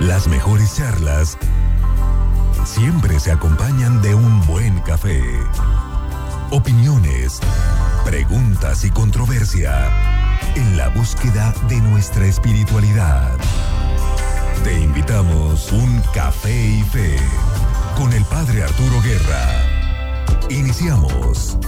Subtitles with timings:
[0.00, 1.38] Las mejores charlas
[2.64, 5.22] siempre se acompañan de un buen café.
[6.50, 7.40] Opiniones,
[8.04, 9.90] preguntas y controversia
[10.54, 13.36] en la búsqueda de nuestra espiritualidad.
[14.64, 17.16] Te invitamos un café y fe
[17.96, 19.48] con el Padre Arturo Guerra.
[20.50, 21.58] Iniciamos.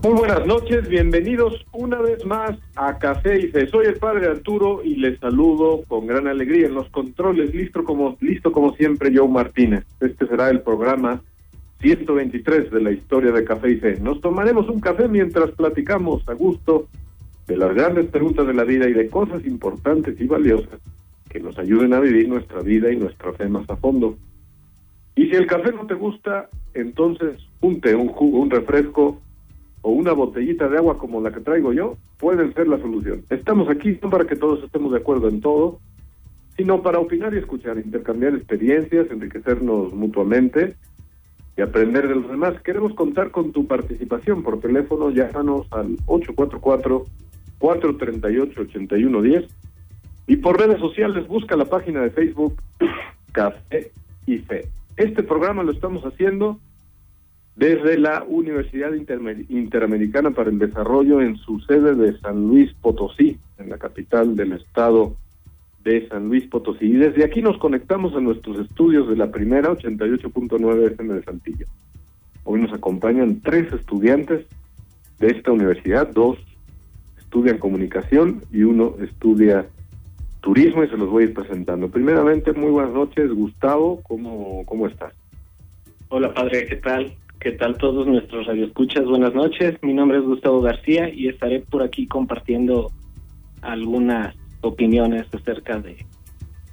[0.00, 3.66] Muy buenas noches, bienvenidos una vez más a Café y Fe.
[3.66, 8.16] Soy el Padre Arturo y les saludo con gran alegría en los controles, listo como,
[8.20, 9.84] listo como siempre, Joe Martínez.
[10.00, 11.20] Este será el programa
[11.80, 13.98] 123 de la historia de Café y Fe.
[14.00, 16.86] Nos tomaremos un café mientras platicamos a gusto
[17.48, 20.78] de las grandes preguntas de la vida y de cosas importantes y valiosas
[21.28, 24.16] que nos ayuden a vivir nuestra vida y nuestra fe más a fondo.
[25.16, 29.20] Y si el café no te gusta, entonces un un jugo, un refresco
[29.82, 33.24] o una botellita de agua como la que traigo yo pueden ser la solución.
[33.30, 35.80] Estamos aquí no para que todos estemos de acuerdo en todo,
[36.56, 40.74] sino para opinar y escuchar, intercambiar experiencias, enriquecernos mutuamente
[41.56, 42.60] y aprender de los demás.
[42.62, 45.96] Queremos contar con tu participación por teléfono, llámanos al
[47.60, 49.48] 844-438-8110
[50.26, 52.60] y por redes sociales busca la página de Facebook
[53.32, 53.92] Café
[54.26, 54.68] y Fe.
[54.96, 56.58] Este programa lo estamos haciendo
[57.58, 63.68] desde la Universidad Interamericana para el Desarrollo en su sede de San Luis Potosí, en
[63.68, 65.16] la capital del estado
[65.82, 66.84] de San Luis Potosí.
[66.86, 71.66] Y desde aquí nos conectamos a nuestros estudios de la primera 88.9 FM de Santillo.
[72.44, 74.46] Hoy nos acompañan tres estudiantes
[75.18, 76.38] de esta universidad, dos
[77.18, 79.66] estudian comunicación y uno estudia
[80.42, 81.88] turismo y se los voy a ir presentando.
[81.88, 85.12] Primeramente, muy buenas noches, Gustavo, ¿cómo, cómo estás?
[86.08, 87.12] Hola padre, ¿qué tal?
[87.40, 89.04] ¿Qué tal todos nuestros radioescuchas?
[89.04, 92.90] Buenas noches, mi nombre es Gustavo García y estaré por aquí compartiendo
[93.62, 96.04] algunas opiniones acerca de,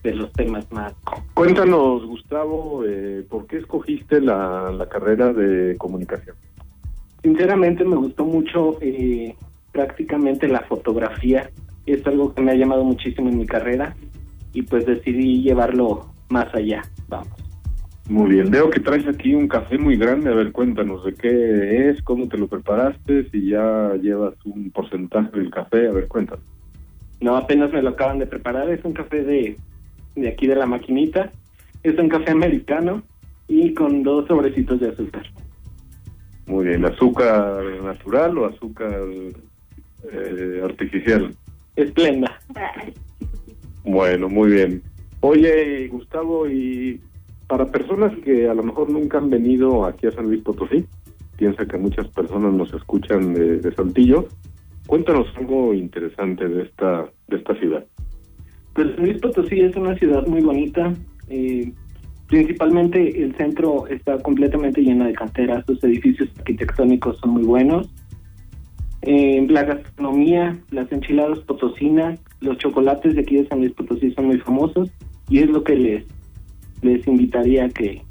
[0.01, 0.95] de los temas más.
[1.35, 6.35] Cuéntanos, Gustavo, eh, ¿por qué escogiste la, la, carrera de comunicación?
[7.21, 9.35] Sinceramente me gustó mucho eh,
[9.71, 11.51] prácticamente la fotografía,
[11.85, 13.95] es algo que me ha llamado muchísimo en mi carrera
[14.51, 17.44] y pues decidí llevarlo más allá, vamos.
[18.07, 20.29] Muy bien, veo que traes aquí un café muy grande.
[20.29, 25.37] A ver, cuéntanos de qué es, cómo te lo preparaste, si ya llevas un porcentaje
[25.37, 25.87] del café.
[25.87, 26.45] A ver, cuéntanos.
[27.19, 28.69] No, apenas me lo acaban de preparar.
[28.69, 29.57] Es un café de,
[30.15, 31.31] de aquí de la maquinita.
[31.81, 33.01] Es un café americano
[33.47, 35.23] y con dos sobrecitos de azúcar.
[36.45, 39.01] Muy bien, ¿azúcar natural o azúcar
[40.11, 41.35] eh, artificial?
[41.75, 42.39] Esplenda.
[43.83, 44.83] Bueno, muy bien.
[45.21, 47.01] Oye, Gustavo, y
[47.47, 50.85] para personas que a lo mejor nunca han venido aquí a San Luis Potosí,
[51.37, 54.27] piensa que muchas personas nos escuchan de, de Saltillo,
[54.87, 57.85] cuéntanos algo interesante de esta, de esta ciudad.
[58.73, 60.93] Pues San Luis Potosí es una ciudad muy bonita,
[61.29, 61.71] eh,
[62.27, 67.89] principalmente el centro está completamente lleno de canteras, sus edificios arquitectónicos son muy buenos,
[69.07, 74.25] eh, la gastronomía, las enchiladas potosinas, los chocolates de aquí de San Luis Potosí son
[74.25, 74.89] muy famosos
[75.29, 76.05] y es lo que les
[76.81, 78.01] les invitaría a que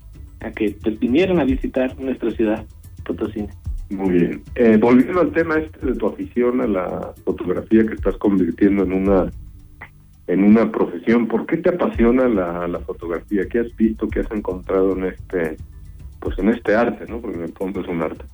[0.40, 2.64] a que pues, vinieran a visitar nuestra ciudad
[3.04, 3.46] Potosí.
[3.90, 4.42] Muy bien.
[4.54, 8.92] Eh, volviendo al tema este de tu afición a la fotografía que estás convirtiendo en
[8.92, 9.30] una
[10.26, 13.46] en una profesión, ¿por qué te apasiona la, la fotografía?
[13.46, 15.56] ¿Qué has visto, qué has encontrado en este
[16.20, 17.20] pues en este arte, ¿no?
[17.20, 18.24] Porque en el fondo es un arte.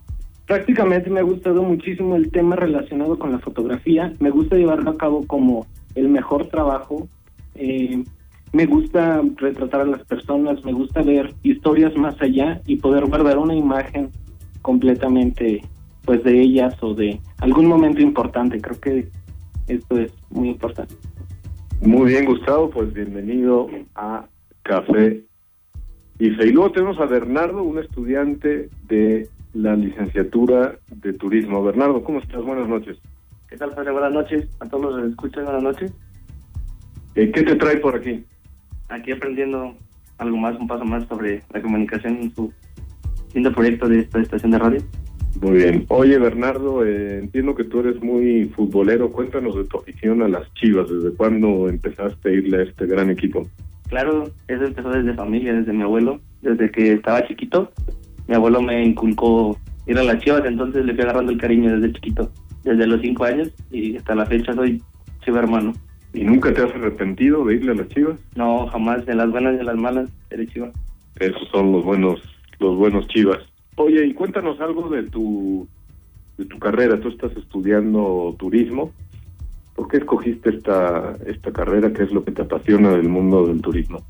[0.47, 4.15] Prácticamente me ha gustado muchísimo el tema relacionado con la fotografía.
[4.21, 5.67] Me gusta llevarlo a cabo como
[5.97, 7.09] el mejor trabajo.
[7.57, 8.05] Eh,
[8.53, 13.39] me gusta retratar a las personas, me gusta ver historias más allá y poder guardar
[13.39, 14.11] una imagen
[14.63, 15.63] completamente
[16.05, 18.61] pues de ellas o de algún momento importante.
[18.61, 19.09] Creo que
[19.69, 20.95] esto es muy importante.
[21.81, 24.27] Muy bien, Gustavo, pues bienvenido a
[24.63, 25.25] Café
[26.19, 31.63] y Y luego tenemos a Bernardo, un estudiante de la licenciatura de turismo.
[31.65, 32.43] Bernardo, ¿cómo estás?
[32.43, 32.99] Buenas noches.
[33.49, 33.93] ¿Qué tal, padre?
[33.93, 34.49] Buenas noches.
[34.61, 35.93] A todos los que escuchan, buenas noches.
[37.15, 38.25] Eh, ¿Qué te trae por aquí?
[38.91, 39.75] Aquí aprendiendo
[40.19, 42.53] algo más, un paso más sobre la comunicación en su
[43.35, 44.83] lindo proyecto de esta estación de radio.
[45.41, 45.87] Muy bien.
[45.89, 49.13] Oye, Bernardo, eh, entiendo que tú eres muy futbolero.
[49.13, 50.91] Cuéntanos de tu afición a las chivas.
[50.91, 53.47] ¿Desde cuándo empezaste a irle a este gran equipo?
[53.89, 56.21] Claro, eso empezó desde familia, desde mi abuelo.
[56.43, 57.71] Desde que estaba chiquito,
[58.27, 61.95] mi abuelo me inculcó ir a las chivas, entonces le fui agarrando el cariño desde
[61.95, 62.31] chiquito.
[62.65, 64.83] Desde los cinco años y hasta la fecha soy
[65.25, 65.73] chiva hermano.
[66.13, 68.19] ¿Y nunca te has arrepentido de irle a las chivas?
[68.35, 70.71] No, jamás, de las buenas y de las malas, eres chiva.
[71.21, 72.21] Esos son los buenos,
[72.59, 73.39] los buenos chivas.
[73.77, 75.69] Oye, y cuéntanos algo de tu,
[76.37, 76.99] de tu carrera.
[77.01, 78.93] Tú estás estudiando turismo.
[79.77, 81.93] ¿Por qué escogiste esta, esta carrera?
[81.93, 84.03] ¿Qué es lo que te apasiona del mundo del turismo?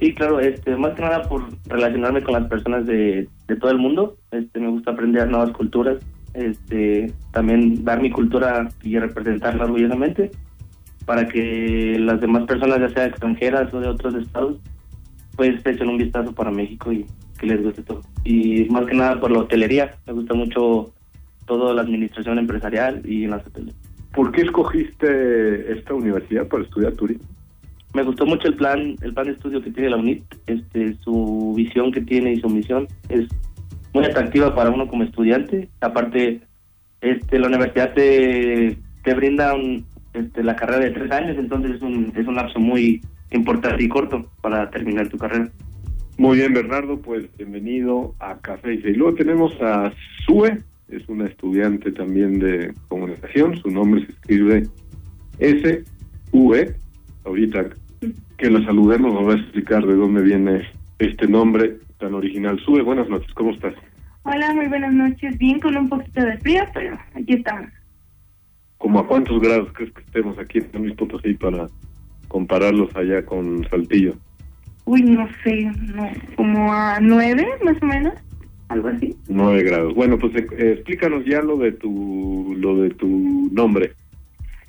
[0.00, 3.78] Sí, claro, este, más que nada por relacionarme con las personas de, de todo el
[3.78, 4.16] mundo.
[4.32, 6.04] Este, me gusta aprender nuevas culturas,
[6.34, 10.32] este, también dar mi cultura y representarla orgullosamente
[11.06, 14.58] para que las demás personas, ya sea extranjeras o de otros estados,
[15.36, 17.06] pues echen un vistazo para México y
[17.38, 18.00] que les guste todo.
[18.24, 20.92] Y más que nada por la hotelería, me gusta mucho
[21.46, 23.74] toda la administración empresarial y en las hoteles.
[24.12, 27.26] ¿Por qué escogiste esta universidad para estudiar turismo?
[27.94, 31.54] Me gustó mucho el plan, el plan de estudio que tiene la UNIT, este, su
[31.56, 33.28] visión que tiene y su misión es
[33.94, 35.68] muy atractiva para uno como estudiante.
[35.80, 36.40] Aparte,
[37.00, 39.54] este, la universidad te, te brinda
[40.16, 43.88] este, la carrera de tres años, entonces es un, es un lapso muy importante y
[43.88, 45.50] corto para terminar tu carrera.
[46.18, 49.92] Muy bien, Bernardo, pues bienvenido a Café y luego tenemos a
[50.24, 54.62] Sue, es una estudiante también de comunicación, su nombre se escribe
[55.38, 56.74] S-U-E.
[57.24, 57.66] Ahorita
[58.38, 60.62] que la saludemos nos va a explicar de dónde viene
[60.98, 62.58] este nombre tan original.
[62.60, 63.74] Sue, buenas noches, ¿cómo estás?
[64.22, 65.36] Hola, muy buenas noches.
[65.38, 67.70] Bien, con un poquito de frío, pero aquí estamos.
[68.78, 71.66] ¿Cómo a cuántos grados crees que estemos aquí en San Luis Potosí para
[72.28, 74.14] compararlos allá con Saltillo?
[74.84, 78.14] Uy, no sé, no, como a nueve más o menos,
[78.68, 79.16] algo así.
[79.28, 79.94] Nueve grados.
[79.94, 83.92] Bueno, pues eh, explícanos ya lo de tu lo de tu nombre.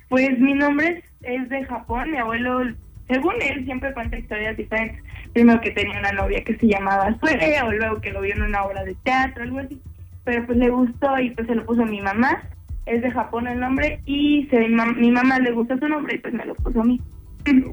[0.08, 2.64] Pues mi nombre es de Japón, mi abuelo
[3.08, 5.02] según él, siempre cuenta historias diferentes.
[5.32, 8.42] Primero que tenía una novia que se llamaba Sue, o luego que lo vio en
[8.42, 9.80] una obra de teatro, algo así.
[10.24, 12.42] Pero pues le gustó y pues se lo puso mi mamá.
[12.88, 16.32] Es de Japón el nombre y se, mi, mamá le gusta su nombre y pues
[16.32, 17.00] me lo puso a mí.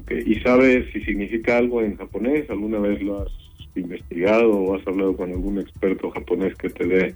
[0.00, 0.22] Okay.
[0.26, 2.48] ¿Y sabes si significa algo en japonés?
[2.50, 3.32] ¿Alguna vez lo has
[3.74, 7.14] investigado o has hablado con algún experto japonés que te dé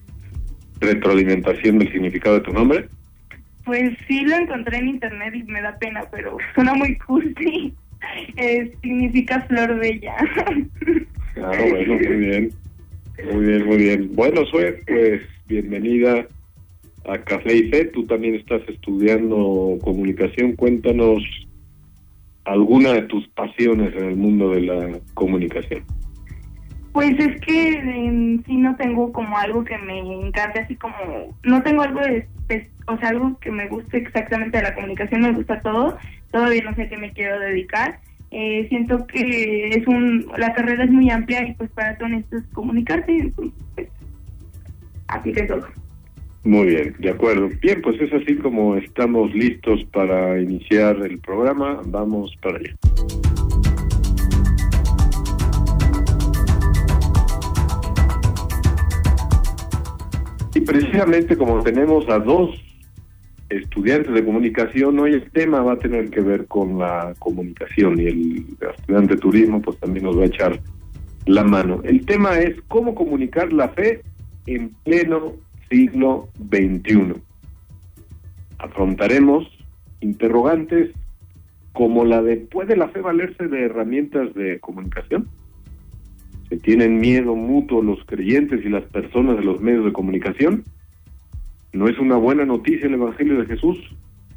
[0.81, 2.88] retroalimentación del significado de tu nombre?
[3.64, 7.75] Pues sí lo encontré en internet y me da pena, pero suena muy cursi.
[8.37, 10.17] Eh, significa flor bella.
[11.35, 12.50] Claro, bueno, muy bien.
[13.31, 14.11] Muy bien, muy bien.
[14.14, 16.26] Bueno, Sue, pues bienvenida
[17.06, 17.87] a Café y Fe.
[17.87, 20.56] Tú también estás estudiando comunicación.
[20.56, 21.23] Cuéntanos
[22.44, 25.85] alguna de tus pasiones en el mundo de la comunicación.
[26.93, 30.97] Pues es que sí no tengo como algo que me encante, así como
[31.44, 32.26] no tengo algo de,
[32.88, 35.97] o sea, algo que me guste exactamente de la comunicación, me gusta todo,
[36.32, 38.00] todavía no sé qué me quiero dedicar.
[38.32, 42.37] Eh, siento que es un, la carrera es muy amplia y pues para todo esto
[42.38, 43.88] es comunicarse, pues,
[45.06, 45.67] así que todo.
[46.42, 47.50] Muy bien, de acuerdo.
[47.60, 51.82] Bien, pues es así como estamos listos para iniciar el programa.
[51.84, 52.75] Vamos para allá.
[60.54, 62.50] Y precisamente como tenemos a dos
[63.50, 68.06] estudiantes de comunicación, hoy el tema va a tener que ver con la comunicación y
[68.06, 68.46] el
[68.76, 70.58] estudiante de turismo pues también nos va a echar
[71.26, 71.82] la mano.
[71.84, 74.02] El tema es cómo comunicar la fe
[74.46, 75.34] en pleno
[75.70, 77.14] siglo XXI.
[78.58, 79.46] Afrontaremos
[80.00, 80.90] interrogantes
[81.72, 85.28] como la de ¿puede la fe valerse de herramientas de comunicación?
[86.49, 90.64] ¿Se tienen miedo mutuo los creyentes y las personas de los medios de comunicación?
[91.73, 93.78] No es una buena noticia el Evangelio de Jesús.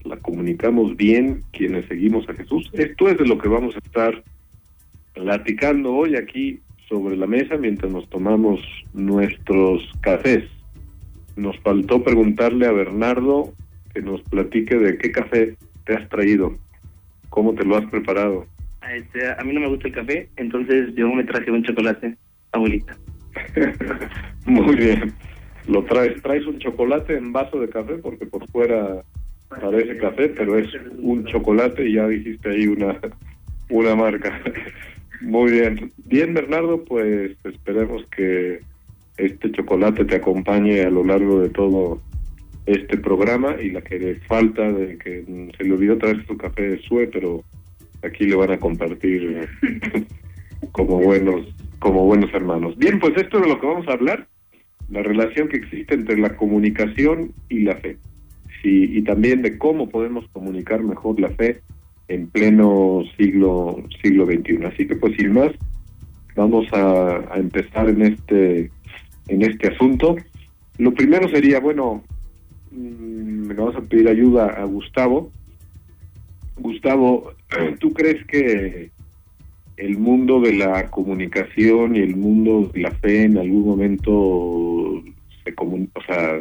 [0.04, 2.70] La comunicamos bien quienes seguimos a Jesús.
[2.74, 4.24] Esto es de lo que vamos a estar
[5.14, 8.60] platicando hoy aquí sobre la mesa mientras nos tomamos
[8.94, 10.44] nuestros cafés.
[11.36, 13.54] Nos faltó preguntarle a Bernardo
[13.94, 16.58] que nos platique de qué café te has traído,
[17.30, 18.46] cómo te lo has preparado.
[18.92, 22.16] Este, a mí no me gusta el café, entonces yo me traje un chocolate,
[22.52, 22.98] abuelita.
[24.46, 25.14] Muy bien
[25.68, 29.04] lo traes, traes un chocolate en vaso de café porque por fuera
[29.50, 33.00] parece café, pero es un chocolate y ya dijiste ahí una,
[33.70, 34.42] una marca.
[35.22, 35.92] Muy bien.
[36.06, 38.60] Bien, Bernardo, pues esperemos que
[39.18, 42.02] este chocolate te acompañe a lo largo de todo
[42.66, 45.24] este programa y la que le falta de que
[45.58, 47.44] se le olvidó traer su café de sue, pero
[48.02, 49.48] aquí le van a compartir
[50.72, 51.46] como buenos
[51.80, 52.78] como buenos hermanos.
[52.78, 54.28] Bien, pues esto es de lo que vamos a hablar
[54.90, 57.98] la relación que existe entre la comunicación y la fe,
[58.62, 61.62] sí, y también de cómo podemos comunicar mejor la fe
[62.08, 64.66] en pleno siglo siglo XXI.
[64.66, 65.52] Así que pues sin más,
[66.36, 68.72] vamos a, empezar en este
[69.28, 70.16] en este asunto.
[70.78, 72.04] Lo primero sería, bueno,
[72.72, 75.32] mm, me vamos a pedir ayuda a Gustavo.
[76.58, 77.34] Gustavo,
[77.80, 78.92] ¿tú crees que
[79.78, 85.04] el mundo de la comunicación y el mundo de la fe en algún momento
[85.44, 86.40] se o sea,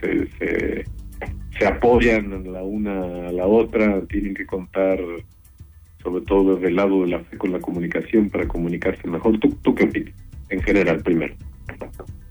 [0.00, 0.84] se,
[1.58, 4.98] se apoyan la una a la otra, tienen que contar
[6.02, 9.38] sobre todo desde el lado de la fe con la comunicación para comunicarse mejor.
[9.38, 10.14] ¿Tú, tú qué opinas?
[10.50, 11.34] En general, primero.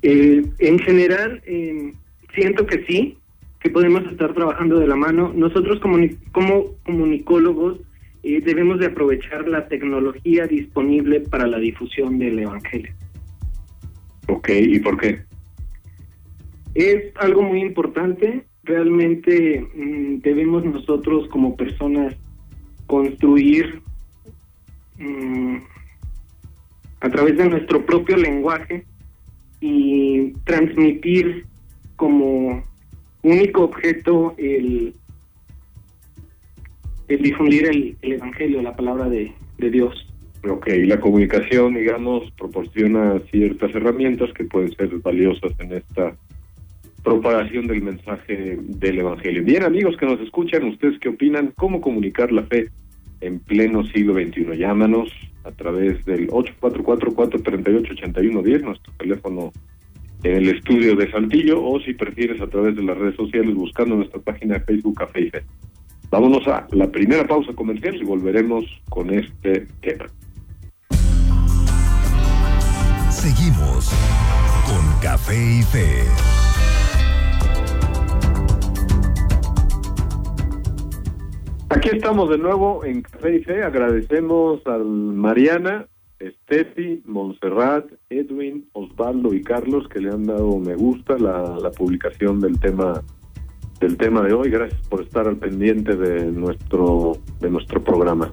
[0.02, 1.94] Eh, en general, eh,
[2.36, 3.18] siento que sí,
[3.60, 5.32] que podemos estar trabajando de la mano.
[5.34, 5.98] Nosotros como,
[6.34, 7.80] como comunicólogos
[8.24, 12.94] eh, debemos de aprovechar la tecnología disponible para la difusión del Evangelio.
[14.28, 15.22] Ok, ¿y por qué?
[16.76, 18.46] Es algo muy importante.
[18.64, 22.16] Realmente mm, debemos nosotros como personas
[22.88, 23.82] construir
[25.00, 25.58] mm,
[27.00, 28.86] a través de nuestro propio lenguaje
[29.66, 31.46] y transmitir
[31.96, 32.62] como
[33.22, 34.94] único objeto el,
[37.08, 40.06] el difundir el, Evangelio, la palabra de, de Dios.
[40.46, 46.14] Ok, la comunicación, digamos, proporciona ciertas herramientas que pueden ser valiosas en esta
[47.02, 49.46] propagación del mensaje del Evangelio.
[49.46, 51.54] Bien, amigos que nos escuchan, ¿ustedes qué opinan?
[51.56, 52.70] ¿Cómo comunicar la fe
[53.26, 54.56] en pleno siglo XXI?
[54.58, 55.10] Llámanos
[55.44, 59.52] a través del 844-438-8110, nuestro teléfono
[60.24, 63.96] en el estudio de Saltillo, o si prefieres a través de las redes sociales buscando
[63.96, 65.44] nuestra página de Facebook Café y Fe.
[66.10, 70.08] Vámonos a la primera pausa comercial y volveremos con este tema.
[73.10, 73.92] Seguimos
[74.68, 76.43] con Café y Fe.
[81.76, 83.64] Aquí estamos de nuevo en Café y Fe.
[83.64, 85.88] Agradecemos a Mariana,
[86.22, 92.60] Steffi, Montserrat, Edwin, Osvaldo y Carlos que le han dado me gusta la, publicación del
[92.60, 93.02] tema
[93.80, 94.52] del tema de hoy.
[94.52, 98.32] Gracias por estar al pendiente de nuestro de nuestro programa.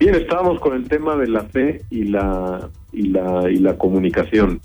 [0.00, 4.60] Bien, estamos con el tema de la fe y la y la y la comunicación.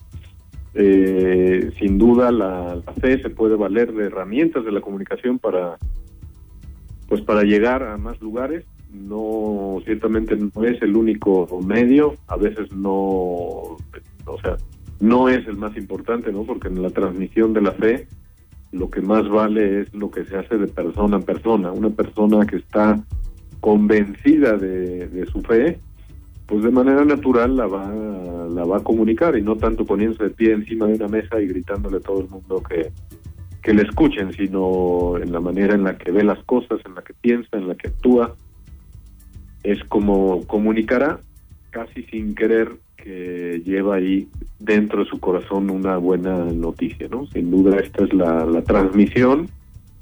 [0.73, 5.77] Eh, sin duda la fe se puede valer de herramientas de la comunicación para
[7.09, 12.71] pues para llegar a más lugares no ciertamente no es el único medio a veces
[12.71, 14.55] no o sea
[14.99, 18.07] no es el más importante no porque en la transmisión de la fe
[18.71, 21.71] lo que más vale es lo que se hace de persona a persona.
[21.71, 23.03] Una persona que está
[23.59, 25.79] convencida de, su fe
[26.45, 27.93] pues de manera natural la va
[28.49, 31.47] la va a comunicar y no tanto poniéndose de pie encima de una mesa y
[31.47, 32.91] gritándole a todo el mundo que
[33.61, 37.01] que le escuchen, sino en la manera en la que ve las cosas, en la
[37.01, 38.35] que piensa, en la que actúa.
[39.63, 41.19] Es como comunicará
[41.69, 44.27] casi sin querer que lleva ahí
[44.59, 47.27] dentro de su corazón una buena noticia, ¿no?
[47.27, 49.49] Sin duda esta es la, la transmisión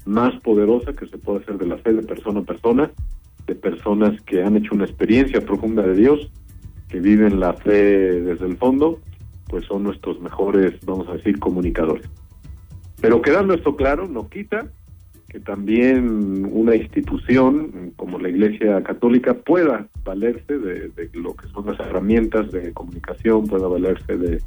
[0.04, 2.90] más poderosa que se puede hacer de la fe de persona a persona,
[3.46, 6.30] de personas que han hecho una experiencia profunda de Dios,
[6.88, 9.00] que viven la fe desde el fondo,
[9.48, 12.08] pues son nuestros mejores, vamos a decir, comunicadores.
[13.00, 14.66] Pero quedando esto claro, no quita
[15.28, 21.78] que también una institución como la Iglesia Católica pueda valerse de, lo que son las
[21.80, 24.40] herramientas de comunicación, pueda valerse de,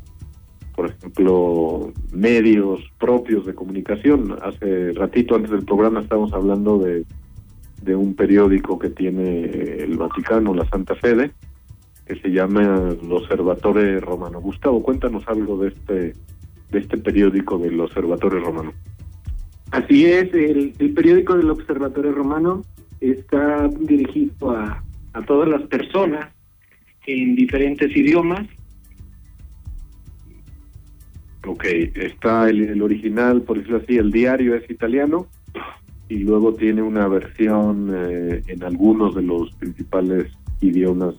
[0.76, 4.36] por ejemplo, medios propios de comunicación.
[4.42, 7.06] Hace ratito antes del programa estábamos hablando de,
[7.84, 9.44] de un periódico que tiene
[9.84, 11.32] el Vaticano, la Santa Sede,
[12.08, 14.42] que se llama el Observatore Romano.
[14.42, 16.14] Gustavo, cuéntanos algo de este
[16.72, 18.74] de este periódico del Observatorio Romano.
[19.72, 22.64] Así es, el, periódico del Observatorio Romano
[23.00, 26.30] está dirigido a, a todas las personas
[27.08, 28.48] en diferentes idiomas.
[31.48, 35.28] Ok, está el, el, original, por decirlo así, el diario es italiano
[36.08, 41.16] y luego tiene una versión eh, en algunos de los principales idiomas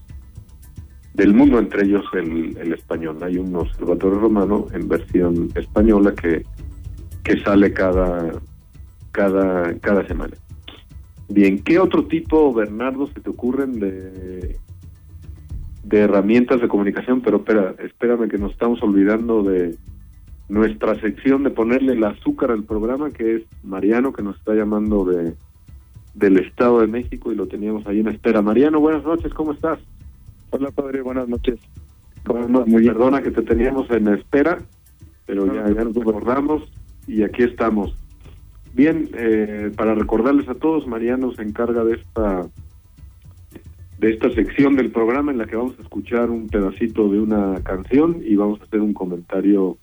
[1.14, 3.18] del mundo, entre ellos el, el español.
[3.22, 6.44] Hay un observatorio romano en versión española que,
[7.22, 8.32] que sale cada,
[9.12, 10.34] cada, cada semana.
[11.28, 14.56] Bien, ¿qué otro tipo, Bernardo, se te ocurren de,
[15.84, 17.20] de herramientas de comunicación?
[17.20, 19.76] Pero espera, espérame que nos estamos olvidando de
[20.48, 25.04] nuestra sección de ponerle el azúcar al programa, que es Mariano, que nos está llamando
[25.04, 25.34] de
[26.14, 28.42] del Estado de México y lo teníamos ahí en espera.
[28.42, 29.78] Mariano, buenas noches, ¿cómo estás?
[30.54, 31.58] Hola, padre, buenas noches.
[32.66, 34.58] muy Perdona que te teníamos en espera,
[35.24, 36.70] pero ya, ya nos recordamos
[37.06, 37.96] y aquí estamos.
[38.74, 42.48] Bien, eh, para recordarles a todos, Mariano se encarga de esta
[43.98, 47.58] de esta sección del programa en la que vamos a escuchar un pedacito de una
[47.62, 49.78] canción y vamos a hacer un comentario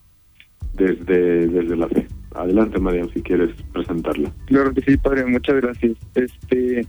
[0.76, 2.08] desde desde la fe.
[2.36, 4.32] Adelante, Mariano, si quieres presentarla.
[4.46, 5.98] Claro que sí, padre, muchas gracias.
[6.14, 6.86] Este,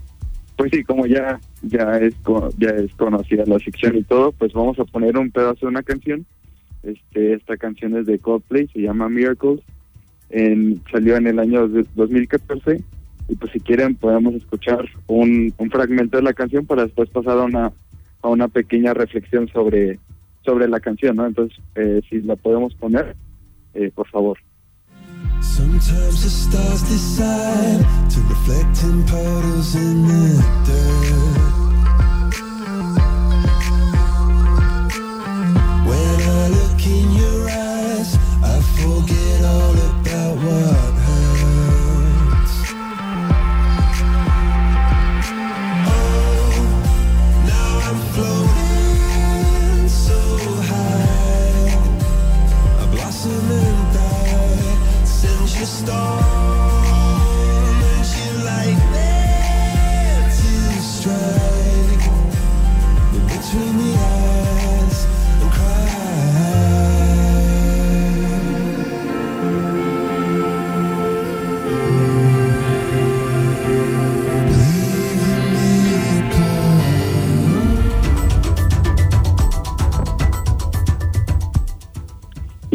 [0.55, 2.15] pues sí, como ya ya es
[2.57, 5.83] ya es conocida la sección y todo, pues vamos a poner un pedazo de una
[5.83, 6.25] canción.
[6.83, 9.61] Este esta canción es de Coldplay, se llama Miracles.
[10.29, 12.81] En, salió en el año 2014
[13.27, 17.37] y pues si quieren podemos escuchar un, un fragmento de la canción para después pasar
[17.37, 17.71] a una
[18.21, 19.99] a una pequeña reflexión sobre
[20.43, 21.27] sobre la canción, ¿no?
[21.27, 23.15] Entonces, eh, si la podemos poner,
[23.73, 24.37] eh, por favor.
[25.41, 31.20] Sometimes the stars decide to reflect in puddles in the dirt.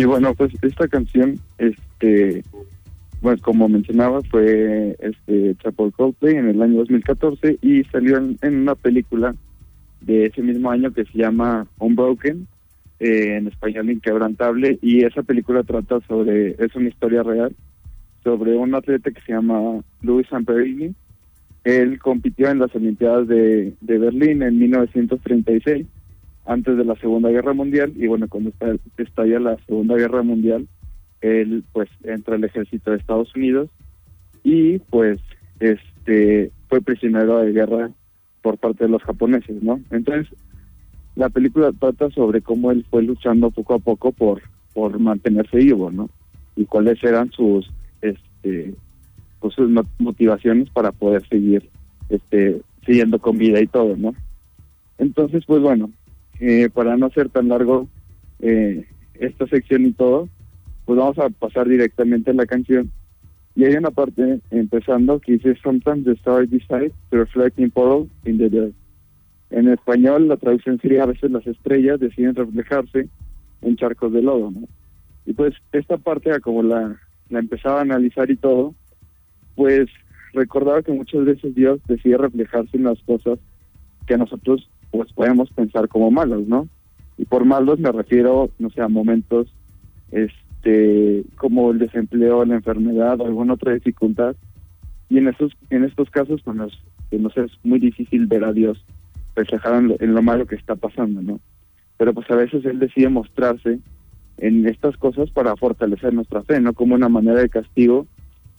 [0.06, 2.42] Bueno, pues esta canción, este,
[3.20, 8.74] bueno, como mencionaba, fue este hecha Coldplay en el año 2014 y salió en, una
[8.74, 9.34] película
[10.00, 12.46] de ese mismo año que se llama Unbroken,
[13.00, 17.54] eh, en español Inquebrantable, y esa película trata sobre, es una historia real,
[18.22, 20.94] sobre un atleta que se llama Luis Zamperini.
[21.64, 25.86] Él compitió en las Olimpiadas de, de Berlín en 1936
[26.46, 28.52] antes de la Segunda Guerra Mundial y bueno, cuando
[28.96, 30.68] estalla la Segunda Guerra Mundial,
[31.20, 33.68] él pues entra al ejército de Estados Unidos
[34.44, 35.18] y pues
[35.60, 37.90] este fue prisionero de guerra
[38.42, 39.80] por parte de los japoneses, ¿no?
[39.90, 40.28] Entonces,
[41.16, 44.42] la película trata sobre cómo él fue luchando poco a poco por
[44.74, 46.10] por mantenerse vivo, ¿no?
[46.54, 47.70] Y cuáles eran sus
[48.02, 48.74] este
[49.40, 51.68] pues, sus mo- motivaciones para poder seguir
[52.08, 54.14] este siguiendo con vida y todo, ¿no?
[54.98, 55.90] Entonces, pues bueno,
[56.40, 57.88] eh, para no ser tan largo
[58.40, 60.28] eh, esta sección y todo,
[60.84, 62.90] pues vamos a pasar directamente a la canción.
[63.54, 68.08] Y hay una parte empezando que dice Sometimes the stars decide to reflect in puddle
[68.24, 68.74] in the dirt.
[69.50, 73.08] En español la traducción sería a veces las estrellas deciden reflejarse
[73.62, 74.68] en charcos de lodo, ¿no?
[75.24, 78.74] Y pues esta parte a como la, la empezaba a analizar y todo,
[79.54, 79.88] pues
[80.34, 83.38] recordaba que muchas veces Dios decide reflejarse en las cosas
[84.06, 86.68] que nosotros pues podemos pensar como malos, ¿no?
[87.18, 89.52] Y por malos me refiero, no sé, a momentos
[90.12, 94.36] este como el desempleo, la enfermedad alguna otra dificultad.
[95.08, 98.52] Y en estos en estos casos pues nos, que nos es muy difícil ver a
[98.52, 98.84] Dios
[99.34, 101.40] reflejado en lo, en lo malo que está pasando, ¿no?
[101.98, 103.78] Pero pues a veces él decide mostrarse
[104.38, 108.06] en estas cosas para fortalecer nuestra fe, no como una manera de castigo,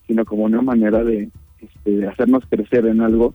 [0.08, 3.34] sino como una manera de, este, de hacernos crecer en algo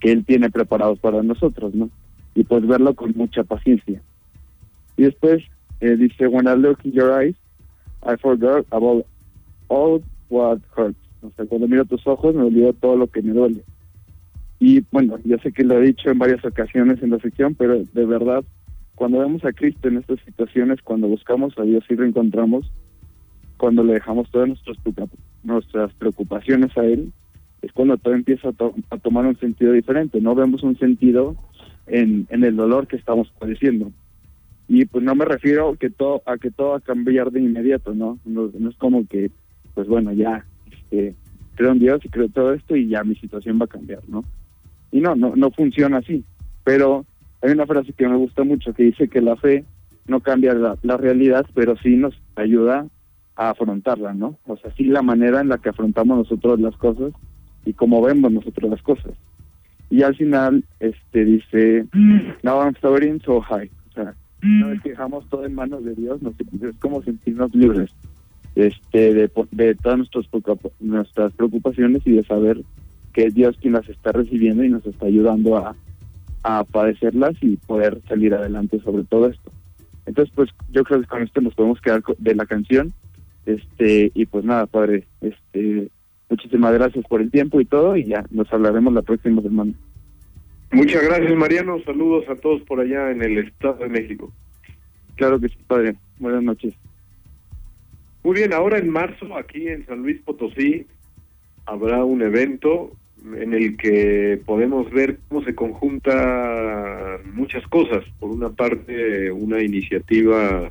[0.00, 1.90] que él tiene preparado para nosotros, ¿no?
[2.38, 4.00] Y pues verlo con mucha paciencia.
[4.96, 5.42] Y después
[5.80, 7.34] eh, dice, when I look in your eyes,
[8.04, 9.04] I forgot about
[9.66, 11.00] all what hurts.
[11.20, 13.64] O sea, cuando miro tus ojos me olvido todo lo que me duele.
[14.60, 17.82] Y bueno, ya sé que lo he dicho en varias ocasiones en la sección, pero
[17.82, 18.44] de verdad,
[18.94, 22.70] cuando vemos a Cristo en estas situaciones, cuando buscamos a Dios y reencontramos,
[23.56, 24.76] cuando le dejamos todas nuestras,
[25.42, 27.12] nuestras preocupaciones a Él,
[27.62, 30.20] es cuando todo empieza a, to- a tomar un sentido diferente.
[30.20, 31.34] No vemos un sentido
[31.88, 33.90] en, en el dolor que estamos padeciendo.
[34.68, 37.94] Y pues no me refiero que todo, a que todo va a cambiar de inmediato,
[37.94, 38.18] ¿no?
[38.26, 39.30] No, es como que,
[39.74, 41.14] pues bueno, ya este,
[41.54, 44.24] creo en Dios y creo todo esto y ya mi situación va a cambiar, ¿no?
[44.92, 46.22] Y no, no, no funciona así.
[46.64, 47.06] Pero
[47.40, 49.64] hay una frase que me gusta mucho que dice que la fe
[50.06, 52.86] no cambia la, la realidad, pero sí nos ayuda
[53.36, 54.38] a afrontarla, ¿no?
[54.46, 57.12] O sea, sí la manera en la que afrontamos nosotros las cosas
[57.64, 59.12] y cómo vemos nosotros las cosas.
[59.90, 61.86] Y al final, este dice,
[62.42, 63.70] now I'm floating so high.
[63.90, 67.54] O sea, una vez que dejamos todo en manos de Dios, nos, es como sentirnos
[67.54, 67.94] libres
[68.54, 70.26] este de, de todas nuestras,
[70.80, 72.62] nuestras preocupaciones y de saber
[73.12, 75.76] que es Dios quien las está recibiendo y nos está ayudando a,
[76.42, 79.52] a padecerlas y poder salir adelante sobre todo esto.
[80.06, 82.92] Entonces, pues yo creo que con esto nos podemos quedar de la canción.
[83.46, 85.90] Este, y pues nada, padre, este,
[86.28, 89.72] muchísimas gracias por el tiempo y todo, y ya nos hablaremos la próxima semana.
[90.70, 91.80] Muchas gracias, Mariano.
[91.84, 94.30] Saludos a todos por allá en el Estado de México.
[95.16, 95.96] Claro que sí, padre.
[96.18, 96.74] Buenas noches.
[98.22, 100.86] Muy bien, ahora en marzo, aquí en San Luis Potosí,
[101.64, 102.92] habrá un evento
[103.34, 108.04] en el que podemos ver cómo se conjuntan muchas cosas.
[108.20, 110.70] Por una parte, una iniciativa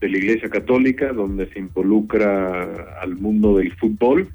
[0.00, 4.28] de la Iglesia Católica, donde se involucra al mundo del fútbol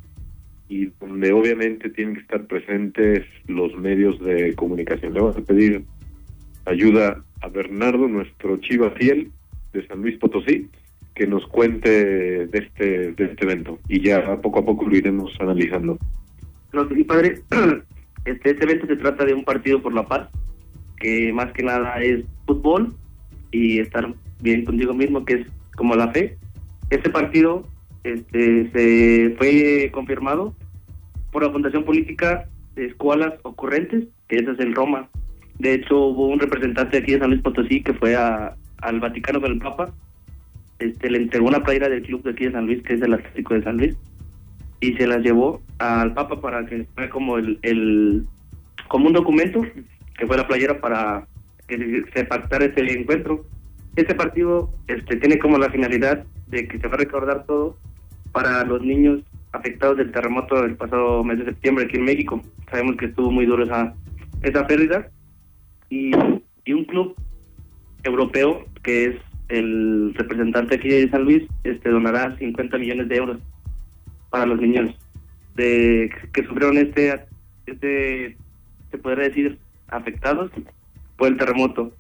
[0.68, 5.14] y donde obviamente tienen que estar presentes los medios de comunicación.
[5.14, 5.84] Le vamos a pedir
[6.66, 9.32] ayuda a Bernardo, nuestro chiva fiel
[9.74, 10.68] de San Luis Potosí,
[11.14, 15.32] que nos cuente de este, de este evento y ya poco a poco lo iremos
[15.40, 15.98] analizando.
[16.74, 17.42] No, sí, padre,
[18.26, 20.30] este, este evento se trata de un partido por la paz,
[20.98, 22.94] que más que nada es fútbol
[23.52, 25.48] y estar bien contigo mismo, que es
[25.78, 26.38] como la fe.
[26.90, 27.66] Este partido
[28.14, 30.56] este, se fue confirmado
[31.32, 35.10] por la Fundación Política de Escuelas Ocurrentes, que esa es en Roma.
[35.60, 39.42] De hecho, hubo un representante aquí de San Luis Potosí que fue a, al Vaticano
[39.42, 39.94] con el Papa
[40.80, 43.14] este, le entregó una playera del club de aquí de San Luis, que es el
[43.14, 43.98] Atlético de San Luis,
[44.82, 48.26] y se las llevó al Papa para que fuera como el, el
[48.88, 49.62] como un documento,
[50.18, 51.28] que fue la playera para
[51.68, 53.46] que se, pactara ese encuentro.
[53.96, 57.78] Este partido este, tiene como la finalidad de que se va a recordar todo
[58.36, 59.22] para los niños
[59.54, 62.42] afectados del terremoto del pasado mes de septiembre aquí en México.
[62.70, 63.96] Sabemos que estuvo muy duro esa,
[64.42, 65.08] esa pérdida.
[65.90, 66.12] Y,
[66.66, 67.16] y un club
[68.04, 69.16] europeo que es
[69.48, 73.38] el representante aquí de San Luis este donará 50 millones de euros
[74.32, 74.94] para los niños
[75.56, 77.24] de que sufrieron este
[77.68, 78.36] este
[78.92, 80.52] se podría decir afectados
[81.16, 81.94] por el terremoto.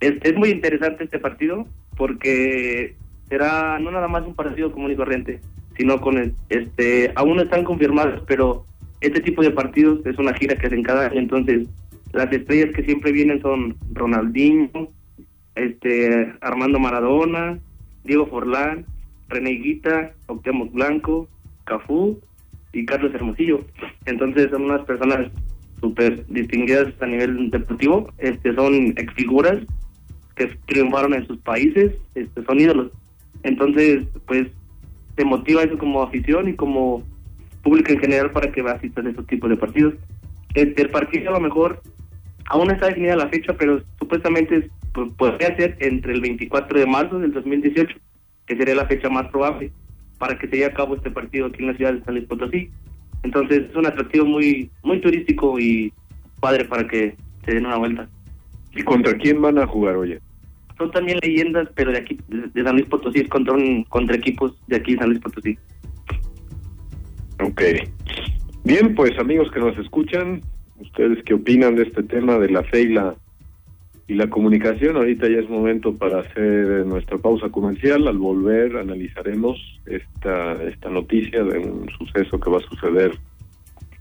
[0.00, 1.66] Es, es muy interesante este partido
[1.96, 2.96] porque
[3.30, 5.40] será no nada más un partido común y corriente,
[5.80, 8.66] sino con el, este aún no están confirmados, pero
[9.00, 11.68] este tipo de partidos es una gira que hacen cada año, entonces
[12.12, 14.90] las estrellas que siempre vienen son Ronaldinho,
[15.54, 17.58] este Armando Maradona,
[18.04, 18.84] Diego Forlán,
[19.30, 21.28] René Guita, Octavio Blanco,
[21.64, 22.20] Cafú
[22.74, 23.64] y Carlos Hermosillo.
[24.04, 25.30] Entonces son unas personas
[25.80, 29.62] súper distinguidas a nivel deportivo, este son exfiguras
[30.36, 32.92] que triunfaron en sus países, este son ídolos.
[33.44, 34.48] Entonces, pues
[35.20, 37.02] te motiva eso como afición y como
[37.62, 39.92] público en general para que asistas a estos tipos de partidos.
[40.54, 41.82] Este, el partido a lo mejor
[42.46, 47.18] aún está definida la fecha, pero supuestamente pues, podría ser entre el 24 de marzo
[47.18, 47.98] del 2018,
[48.46, 49.70] que sería la fecha más probable
[50.18, 52.26] para que se lleve a cabo este partido aquí en la ciudad de San Luis
[52.26, 52.70] Potosí.
[53.22, 55.92] Entonces es un atractivo muy muy turístico y
[56.40, 58.08] padre para que se den una vuelta.
[58.74, 60.18] ¿Y contra quién van a jugar, oye?
[60.80, 63.54] Son también leyendas, pero de aquí, de San Luis Potosí, contra,
[63.90, 65.58] contra equipos de aquí San Luis Potosí.
[67.42, 67.62] Ok.
[68.64, 70.40] Bien, pues amigos que nos escuchan,
[70.78, 73.14] ustedes qué opinan de este tema de la fe y la
[74.08, 74.96] y la comunicación.
[74.96, 78.08] Ahorita ya es momento para hacer nuestra pausa comercial.
[78.08, 83.12] Al volver analizaremos esta, esta noticia de un suceso que va a suceder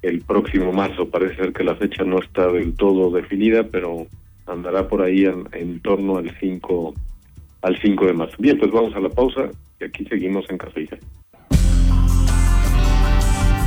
[0.01, 1.09] el próximo marzo.
[1.09, 4.07] Parece ser que la fecha no está del todo definida, pero
[4.49, 6.93] andará por ahí en, torno al 5
[7.61, 8.35] al 5 de marzo.
[8.39, 10.99] Bien, pues vamos a la pausa y aquí seguimos en Café y Fe.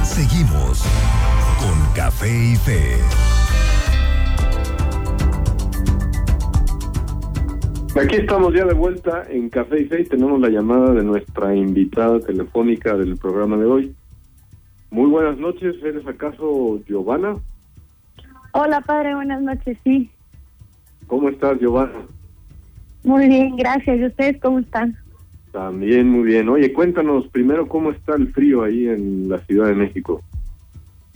[0.02, 0.84] Seguimos
[1.60, 2.98] con Café y Fe.
[8.00, 12.18] Aquí estamos ya de vuelta en Café y Fe tenemos la llamada de nuestra invitada
[12.20, 13.94] telefónica del programa de hoy.
[14.90, 17.36] Muy buenas noches, ¿eres acaso Giovanna?
[18.52, 20.10] Hola padre, buenas noches, sí.
[21.12, 22.06] ¿Cómo estás Giovanna?
[23.04, 23.98] Muy bien, gracias.
[23.98, 24.96] ¿Y ustedes cómo están?
[25.52, 26.48] También muy bien.
[26.48, 30.22] Oye, cuéntanos primero cómo está el frío ahí en la Ciudad de México.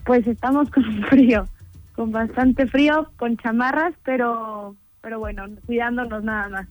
[0.04, 1.46] Pues estamos con frío,
[1.94, 6.68] con bastante frío, con chamarras, pero pero bueno, cuidándonos nada más.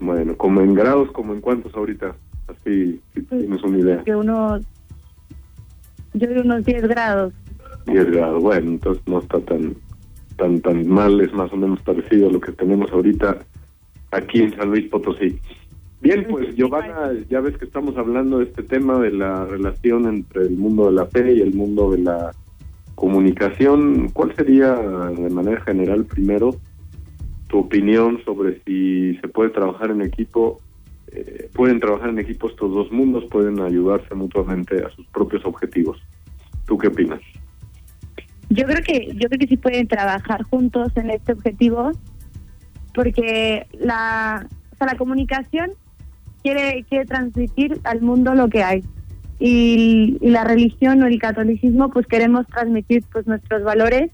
[0.00, 2.16] Bueno, como en grados, como en cuántos ahorita,
[2.48, 4.02] así si pues, tienes una idea.
[4.02, 4.66] Que unos,
[6.14, 7.32] yo de unos 10 grados.
[7.86, 9.76] 10 grados, bueno, entonces no está tan
[10.36, 13.38] tan tan mal, es más o menos parecido a lo que tenemos ahorita
[14.10, 15.38] aquí en San Luis Potosí.
[16.00, 20.42] Bien, pues Giovanna, ya ves que estamos hablando de este tema de la relación entre
[20.42, 22.32] el mundo de la fe y el mundo de la
[22.94, 24.10] comunicación.
[24.12, 26.54] ¿Cuál sería de manera general primero
[27.48, 30.60] tu opinión sobre si se puede trabajar en equipo.
[31.12, 36.02] Eh, pueden trabajar en equipo estos dos mundos, pueden ayudarse mutuamente a sus propios objetivos.
[36.66, 37.20] ¿Tú qué opinas?
[38.54, 41.90] Yo creo que yo creo que sí pueden trabajar juntos en este objetivo,
[42.94, 45.70] porque la o sea, la comunicación
[46.42, 48.84] quiere quiere transmitir al mundo lo que hay
[49.38, 54.10] y, y, la religión o el catolicismo pues queremos transmitir pues nuestros valores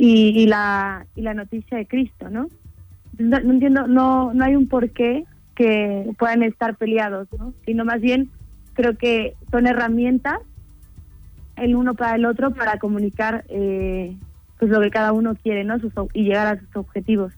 [0.00, 2.48] y, la, y la noticia de Cristo, ¿no?
[3.18, 7.52] No, entiendo, no, no hay un porqué que puedan estar peleados, ¿no?
[7.66, 8.30] Sino más bien
[8.72, 10.38] creo que son herramientas
[11.60, 14.16] el uno para el otro para comunicar eh,
[14.58, 15.76] pues lo que cada uno quiere, ¿no?
[16.12, 17.32] y llegar a sus objetivos.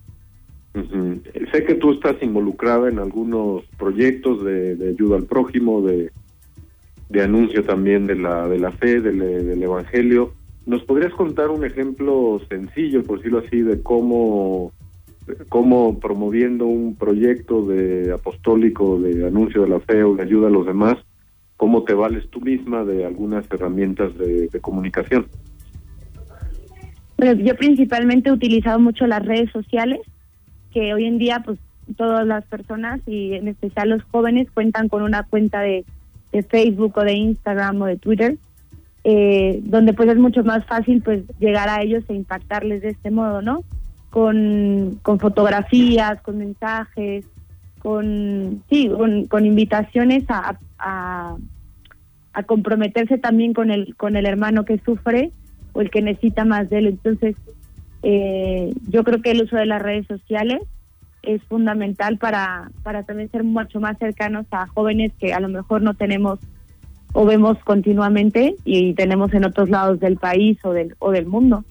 [1.53, 6.11] Sé que tú estás involucrada en algunos proyectos de, ayuda al prójimo, de,
[7.11, 10.33] de, anuncio también de la, de la fe, del, del Evangelio.
[10.65, 14.73] ¿Nos podrías contar un ejemplo sencillo, por decirlo así, de cómo,
[15.51, 20.53] cómo promoviendo un proyecto de apostólico de anuncio de la fe o de ayuda a
[20.53, 20.97] los demás,
[21.62, 25.29] cómo te vales tú misma de algunas herramientas de, comunicación?
[27.14, 30.01] Pues yo principalmente he utilizado mucho las redes sociales,
[30.72, 31.61] que hoy en día pues
[31.96, 35.85] todas las personas y en especial los jóvenes cuentan con una cuenta de,
[36.48, 38.38] Facebook o de Instagram o de Twitter
[39.05, 43.12] eh, donde pues es mucho más fácil pues llegar a ellos e impactarles de este
[43.12, 43.62] modo, ¿no?
[44.11, 47.25] Con, con fotografías, con mensajes,
[47.83, 48.88] con, sí,
[49.29, 51.37] con, invitaciones a, a,
[52.33, 55.33] a, comprometerse también con el, con el hermano que sufre
[55.73, 56.87] o el que necesita más de él.
[56.87, 57.35] Entonces,
[58.05, 60.61] eh, yo creo que el uso de las redes sociales
[61.23, 65.83] es fundamental para, para también ser mucho más cercanos a jóvenes que a lo mejor
[65.83, 66.38] no tenemos
[67.14, 71.64] o vemos continuamente y tenemos en otros lados del país o del, o del mundo.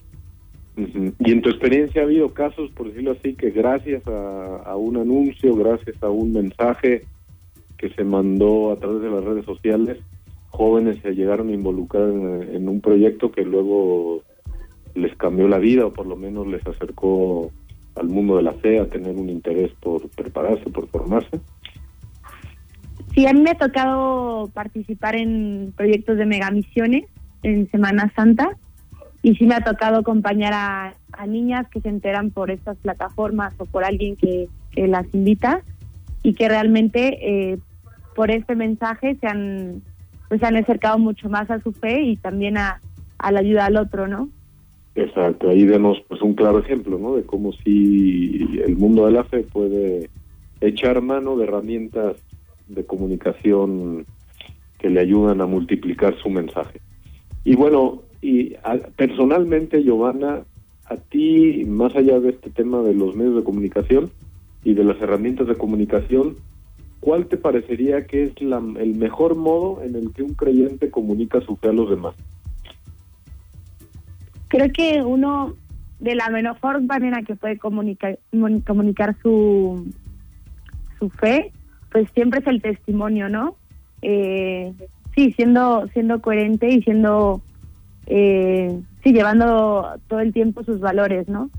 [0.76, 5.54] Y en tu experiencia ha habido casos, por decirlo así, que gracias a, un anuncio,
[5.54, 7.04] gracias a un mensaje
[7.76, 9.98] que se mandó a través de las redes sociales,
[10.48, 14.22] jóvenes se llegaron a involucrar en, un proyecto que luego
[14.94, 17.50] les cambió la vida o por lo menos les acercó
[17.94, 21.40] al mundo de la fe a tener un interés por prepararse, por formarse.
[23.14, 27.04] Sí, a mí me ha tocado participar en proyectos de megamisiones
[27.42, 28.56] en Semana Santa
[29.22, 30.94] y sí me ha tocado acompañar a,
[31.26, 35.62] niñas que se enteran por estas plataformas o por alguien que, las invita
[36.22, 37.18] y que realmente
[37.52, 37.58] eh,
[38.16, 39.82] por este mensaje se han
[40.28, 42.80] pues se han acercado mucho más a su fe y también a,
[43.18, 44.30] a la ayuda al otro, ¿no?
[44.94, 47.16] Exacto, ahí vemos pues un claro ejemplo, ¿no?
[47.16, 50.08] De cómo si el mundo de la fe puede
[50.62, 52.16] echar mano de herramientas
[52.68, 54.06] de comunicación
[54.78, 56.80] que le ayudan a multiplicar su mensaje.
[57.44, 58.54] Y bueno, y
[58.96, 60.44] personalmente, Giovanna,
[60.86, 64.10] a ti, más allá de este tema de los medios de comunicación
[64.64, 66.36] y de las herramientas de comunicación,
[67.00, 71.40] ¿cuál te parecería que es la, el mejor modo en el que un creyente comunica
[71.40, 72.14] su fe a los demás?
[74.48, 75.54] Creo que uno
[75.98, 78.18] de la mejor manera que puede comunicar,
[78.64, 79.92] comunicar su,
[80.98, 81.52] su fe
[81.90, 83.56] pues siempre es el testimonio, ¿no?
[84.00, 84.72] Eh,
[85.14, 87.42] sí, siendo, siendo coherente y siendo,
[88.06, 91.50] eh, sí, llevando todo el tiempo sus valores, ¿no?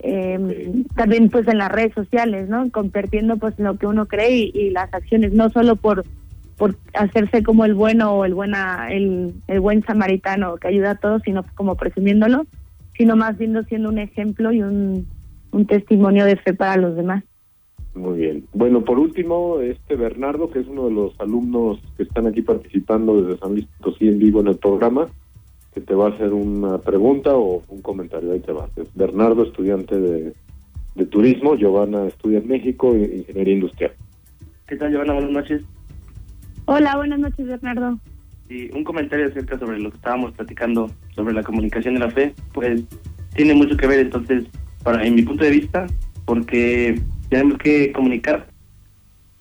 [0.00, 2.70] Eh, también pues en las redes sociales, ¿no?
[2.70, 6.04] Compartiendo pues lo que uno cree y, las acciones, no solo por
[6.58, 10.94] por hacerse como el bueno o el buena el, el buen samaritano que ayuda a
[10.96, 12.46] todos, sino como presumiéndolo,
[12.96, 15.06] sino más bien siendo un ejemplo y un,
[15.50, 17.24] un testimonio de fe para los demás.
[17.94, 18.46] Muy bien.
[18.54, 23.20] Bueno, por último, este Bernardo, que es uno de los alumnos que están aquí participando
[23.20, 25.08] desde San Luis Potosí en vivo en el programa,
[25.74, 28.32] que te va a hacer una pregunta o un comentario.
[28.32, 28.68] Ahí te va.
[28.76, 30.34] Es Bernardo, estudiante de,
[31.10, 31.56] turismo.
[31.56, 33.92] Giovanna estudia en México, ingeniería industrial.
[34.66, 35.14] ¿Qué tal, Giovanna?
[35.14, 35.62] Buenas noches.
[36.64, 37.98] Hola, buenas noches, Bernardo.
[38.48, 42.34] Sí, un comentario acerca sobre lo que estábamos platicando sobre la comunicación de la fe,
[42.54, 42.84] pues
[43.34, 44.44] tiene mucho que ver entonces,
[44.82, 45.86] para en mi punto de vista,
[46.24, 47.00] porque
[47.32, 48.46] tenemos que comunicar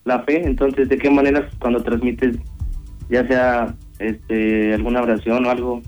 [0.05, 2.37] la fe, entonces de qué manera cuando transmites
[3.09, 5.81] ya sea este alguna oración o algo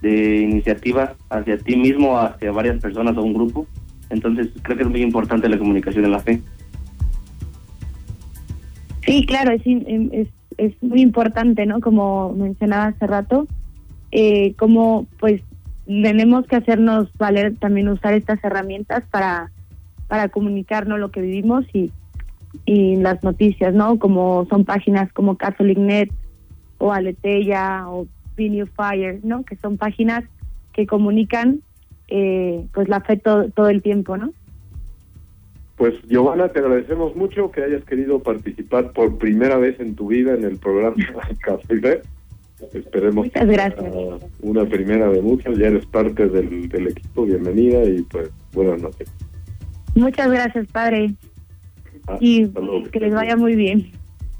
[0.00, 3.66] de iniciativa hacia ti mismo, hacia varias personas o un grupo,
[4.10, 6.40] entonces creo que es muy importante la comunicación en la fe.
[9.04, 11.80] Sí, claro, es, es, es muy importante, ¿no?
[11.80, 13.48] Como mencionaba hace rato,
[14.12, 15.42] eh, como pues
[15.84, 19.50] tenemos que hacernos valer también usar estas herramientas para
[20.10, 21.92] para comunicarnos lo que vivimos y,
[22.66, 24.00] y las noticias, ¿no?
[24.00, 26.10] Como son páginas como CatholicNet
[26.78, 29.44] o Aleteya o New Fire, ¿no?
[29.44, 30.24] Que son páginas
[30.72, 31.60] que comunican
[32.08, 34.32] eh, pues la fe todo, el tiempo, ¿no?
[35.76, 40.34] Pues Giovanna, te agradecemos mucho que hayas querido participar por primera vez en tu vida
[40.34, 40.96] en el programa
[41.40, 42.02] Café.
[42.72, 43.94] Esperemos Muchas gracias.
[44.42, 49.08] una primera de muchas, ya eres parte del, del equipo, bienvenida y pues buenas noches.
[49.94, 51.14] Muchas gracias, padre.
[52.06, 52.48] Ah, y
[52.92, 53.92] que les vaya muy bien.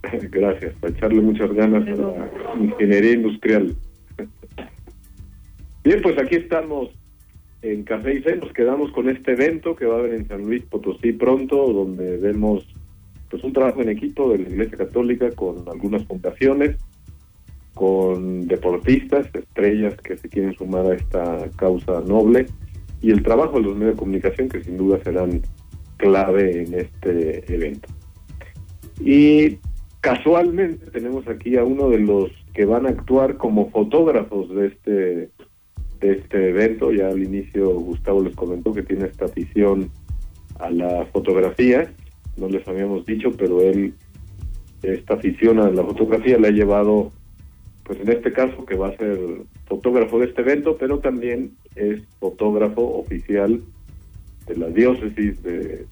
[0.31, 3.75] Gracias, para echarle muchas ganas a la ingeniería industrial.
[5.85, 6.91] Bien, pues aquí estamos
[7.63, 10.43] en Café y Fe, nos quedamos con este evento que va a haber en San
[10.43, 12.67] Luis Potosí pronto, donde vemos
[13.31, 16.77] pues un trabajo en equipo de la Iglesia Católica con algunas fundaciones,
[17.75, 22.47] con deportistas, estrellas que se quieren sumar a esta causa noble
[23.03, 25.43] y el trabajo de los medios de comunicación que sin duda serán
[25.97, 27.89] clave en este evento.
[29.01, 29.59] Y
[30.01, 35.31] casualmente tenemos aquí a uno de los que van a actuar como fotógrafos de este
[36.01, 36.93] de este evento.
[36.93, 39.91] Ya al inicio Gustavo les comentó que tiene esta afición
[40.59, 41.93] a la fotografía,
[42.37, 43.95] no les habíamos dicho, pero él
[44.83, 47.13] esta afición a la fotografía le ha llevado,
[47.85, 49.19] pues en este caso que va a ser
[49.67, 53.61] fotógrafo de este evento, pero también es fotógrafo oficial
[54.47, 55.87] de la diócesis de,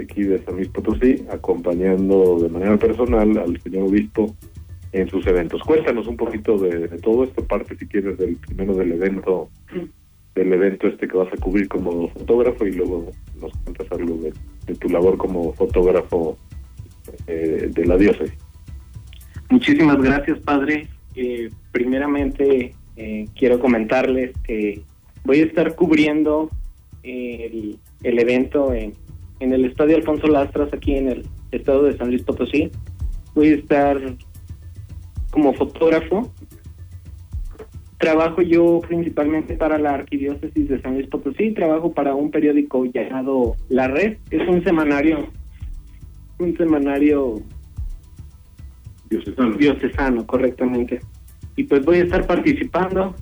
[0.00, 4.34] aquí de San Luis Potosí, acompañando de manera personal al señor obispo
[4.92, 5.62] en sus eventos.
[5.62, 9.48] Cuéntanos un poquito de, todo esto, parte si quieres del primero del evento,
[10.34, 14.74] del evento este que vas a cubrir como fotógrafo y luego nos cuentas algo de,
[14.74, 16.36] tu labor como fotógrafo
[17.26, 18.36] eh, de la diócesis.
[19.50, 20.88] Muchísimas gracias, padre.
[21.14, 24.82] Eh, primeramente, eh, quiero comentarles que
[25.24, 26.50] voy a estar cubriendo
[27.02, 28.94] el, el evento en,
[29.40, 32.70] en el Estadio Alfonso Lastras, aquí en el estado de San Luis Potosí.
[33.34, 33.98] Voy a estar
[35.30, 36.32] como fotógrafo.
[37.98, 43.54] Trabajo yo principalmente para la Arquidiócesis de San Luis Potosí, trabajo para un periódico llamado
[43.68, 45.28] La Red, es un semanario,
[46.38, 47.40] un semanario
[49.12, 51.00] diocesano, diocesano correctamente.
[51.56, 53.14] Y pues voy a estar participando,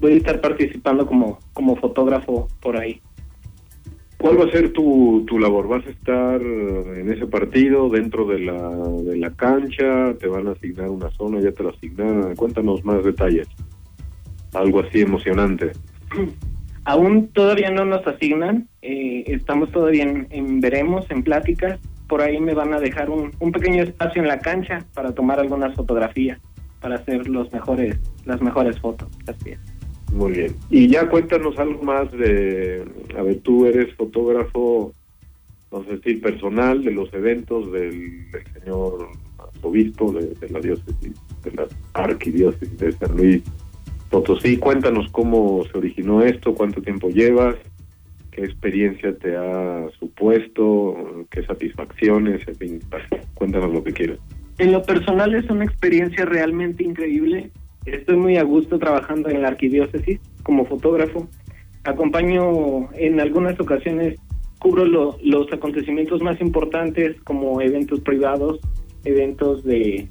[0.00, 3.00] voy a estar participando como, como fotógrafo por ahí.
[4.18, 5.66] ¿Cuál va a ser tu, tu labor?
[5.66, 10.12] ¿Vas a estar en ese partido dentro de la, de la cancha?
[10.18, 11.40] ¿Te van a asignar una zona?
[11.40, 12.36] ¿Ya te la asignaron?
[12.36, 13.48] Cuéntanos más detalles.
[14.52, 15.72] Algo así emocionante.
[16.84, 18.68] Aún todavía no nos asignan.
[18.82, 21.80] Eh, estamos todavía en, veremos, en pláticas.
[22.10, 25.40] Por ahí me van a dejar un, un pequeño espacio en la cancha para tomar
[25.40, 26.40] algunas fotografías,
[26.80, 27.96] para hacer los mejores,
[28.26, 29.08] las mejores fotos.
[29.26, 29.60] Así es.
[30.12, 30.56] Muy bien.
[30.70, 32.84] Y ya cuéntanos algo más de,
[33.16, 34.92] a ver, tú eres fotógrafo,
[35.70, 38.26] no sé si personal de los eventos del,
[38.60, 39.08] señor
[39.62, 41.12] obispo de, la diócesis,
[41.44, 43.42] de la arquidiócesis de San Luis
[44.10, 44.56] Potosí.
[44.56, 47.54] Cuéntanos cómo se originó esto, cuánto tiempo llevas,
[48.40, 52.80] qué experiencia te ha supuesto, qué satisfacciones, en fin,
[53.34, 54.18] cuéntanos lo que quieras.
[54.58, 57.50] En lo personal es una experiencia realmente increíble
[57.86, 61.26] Estoy muy a gusto trabajando en la arquidiócesis como fotógrafo.
[61.84, 64.18] Acompaño en algunas ocasiones,
[64.58, 64.84] cubro
[65.22, 68.60] los acontecimientos más importantes como eventos privados,
[69.04, 70.06] eventos de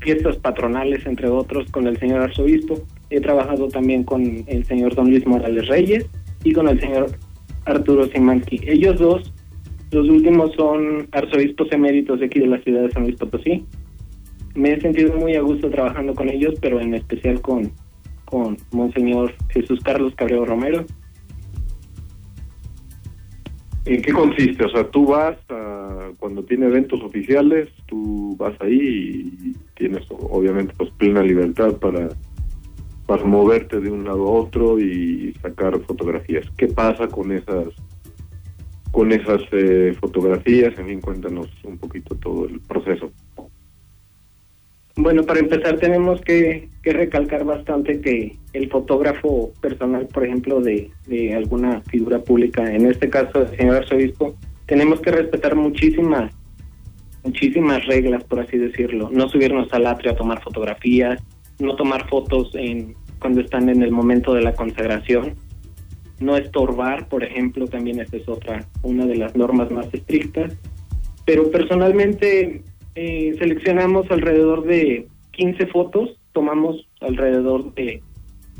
[0.00, 2.80] fiestas patronales, entre otros, con el señor arzobispo.
[3.10, 6.06] He trabajado también con el señor don Luis Morales Reyes
[6.42, 7.10] y con el señor
[7.70, 8.60] Arturo Simansky.
[8.66, 9.32] Ellos dos,
[9.90, 13.64] los últimos son arzobispos eméritos de aquí de la ciudad de San Luis Potosí
[14.54, 17.72] me he sentido muy a gusto trabajando con ellos, pero en especial con,
[18.24, 20.84] con Monseñor Jesús Carlos Cabrero Romero.
[23.86, 24.64] ¿En qué consiste?
[24.64, 25.36] O sea, tú vas
[26.18, 32.10] cuando tiene eventos oficiales, tú vas ahí y tienes obviamente pues plena libertad para,
[33.10, 36.46] para moverte de un lado a otro y sacar fotografías.
[36.56, 37.66] ¿Qué pasa con esas
[38.92, 40.78] con esas eh, fotografías?
[40.78, 43.10] En fin, cuéntanos un poquito todo el proceso.
[44.94, 50.92] Bueno, para empezar tenemos que, recalcar bastante que el fotógrafo personal, por ejemplo, de,
[51.34, 56.32] alguna figura pública, en este caso el señor arzobispo, tenemos que respetar muchísimas,
[57.24, 59.10] muchísimas reglas, por así decirlo.
[59.10, 61.20] No subirnos al atrio a tomar fotografías,
[61.60, 65.34] no tomar fotos en, cuando están en el momento de la consagración,
[66.20, 70.56] no estorbar, por ejemplo, también esa es otra, una de las normas más estrictas.
[71.24, 72.62] Pero personalmente
[72.94, 78.02] eh, seleccionamos alrededor de 15 fotos, tomamos alrededor de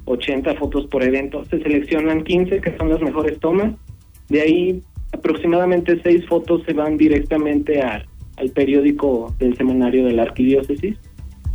[0.06, 3.74] 80 fotos por evento, se seleccionan 15 que son las mejores tomas,
[4.28, 8.06] de ahí aproximadamente 6 fotos se van directamente al
[8.54, 10.96] periódico del semanario de la arquidiócesis,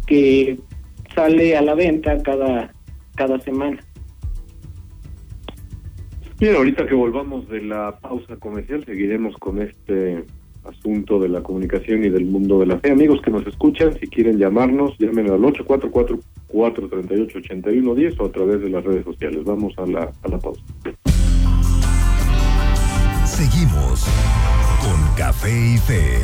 [0.06, 0.58] que
[1.16, 2.75] sale a la venta cada,
[3.16, 3.80] cada semana.
[6.40, 10.26] Bien, ahorita que volvamos de la pausa comercial, seguiremos con este
[10.66, 12.92] asunto de la comunicación y del mundo de la fe.
[12.92, 18.84] Amigos que nos escuchan, si quieren llamarnos, llamen al 844-438-8110 o a través de las
[18.84, 19.46] redes sociales.
[19.46, 20.62] Vamos a la, a la pausa.
[23.26, 24.06] Seguimos
[24.82, 26.20] con Café y Fe.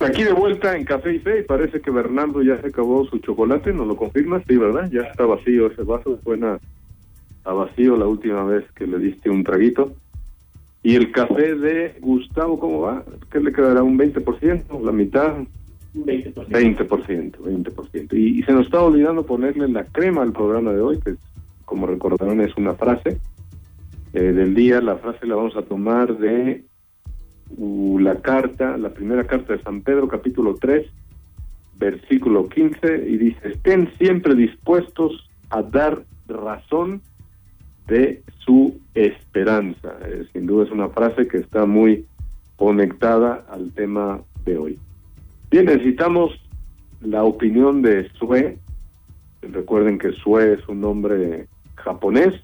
[0.00, 3.72] Aquí de vuelta en Café y Fe, parece que Bernardo ya se acabó su chocolate,
[3.72, 4.42] ¿nos lo confirmas?
[4.46, 4.90] Sí, ¿verdad?
[4.92, 6.58] Ya está vacío ese vaso, buena
[7.44, 9.94] a vacío la última vez que le diste un traguito.
[10.82, 13.04] Y el café de Gustavo, ¿cómo va?
[13.30, 13.82] ¿Qué le quedará?
[13.82, 14.80] ¿Un 20%?
[14.84, 15.34] ¿La mitad?
[15.94, 16.46] 20%.
[16.46, 18.12] 20%, 20%.
[18.12, 21.14] Y, y se nos está olvidando ponerle la crema al programa de hoy, que
[21.64, 23.18] como recordarán es una frase
[24.12, 24.80] eh, del día.
[24.80, 26.64] La frase la vamos a tomar de
[27.58, 30.86] la carta, la primera carta de San Pedro, capítulo 3,
[31.78, 37.02] versículo 15, y dice, estén siempre dispuestos a dar razón
[37.86, 39.96] de su esperanza.
[40.06, 42.06] Eh, sin duda es una frase que está muy
[42.56, 44.78] conectada al tema de hoy.
[45.50, 46.32] Bien, necesitamos
[47.00, 48.58] la opinión de Sue.
[49.42, 52.34] Recuerden que Sue es un nombre japonés.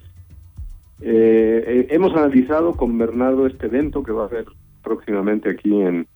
[1.01, 4.45] Eh, eh, hemos analizado con Bernardo este evento que va a ser
[4.83, 6.07] próximamente aquí en,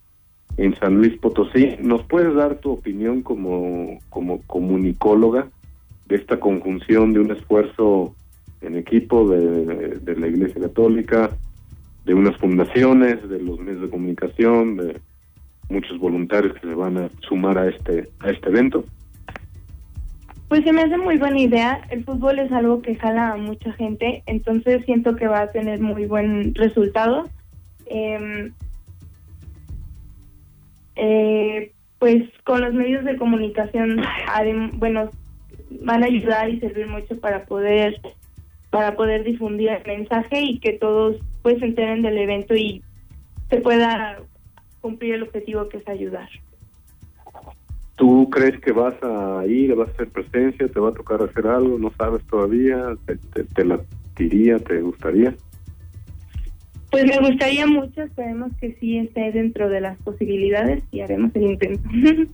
[0.56, 1.76] en San Luis Potosí.
[1.80, 5.48] ¿Nos puedes dar tu opinión como, como comunicóloga
[6.06, 8.14] de esta conjunción de un esfuerzo
[8.60, 11.30] en equipo de, de la Iglesia Católica,
[12.04, 15.00] de unas fundaciones, de los medios de comunicación, de
[15.68, 18.84] muchos voluntarios que se van a sumar a este a este evento?
[20.48, 21.82] Pues se me hace muy buena idea.
[21.90, 25.80] El fútbol es algo que jala a mucha gente, entonces siento que va a tener
[25.80, 27.28] muy buen resultado.
[27.90, 28.52] Eh,
[30.96, 34.00] eh, pues con los medios de comunicación,
[34.74, 35.10] bueno,
[35.82, 38.00] van a ayudar y servir mucho para poder
[38.70, 42.82] para poder difundir el mensaje y que todos pues se enteren del evento y
[43.48, 44.20] se pueda
[44.80, 46.28] cumplir el objetivo que es ayudar.
[47.96, 51.46] ¿Tú crees que vas a ir, vas a hacer presencia, te va a tocar hacer
[51.46, 51.78] algo?
[51.78, 52.96] ¿No sabes todavía?
[53.06, 53.80] ¿Te, te, te la
[54.16, 55.34] diría, te gustaría?
[56.90, 61.42] Pues me gustaría mucho, esperemos que sí esté dentro de las posibilidades y haremos el
[61.42, 61.88] intento.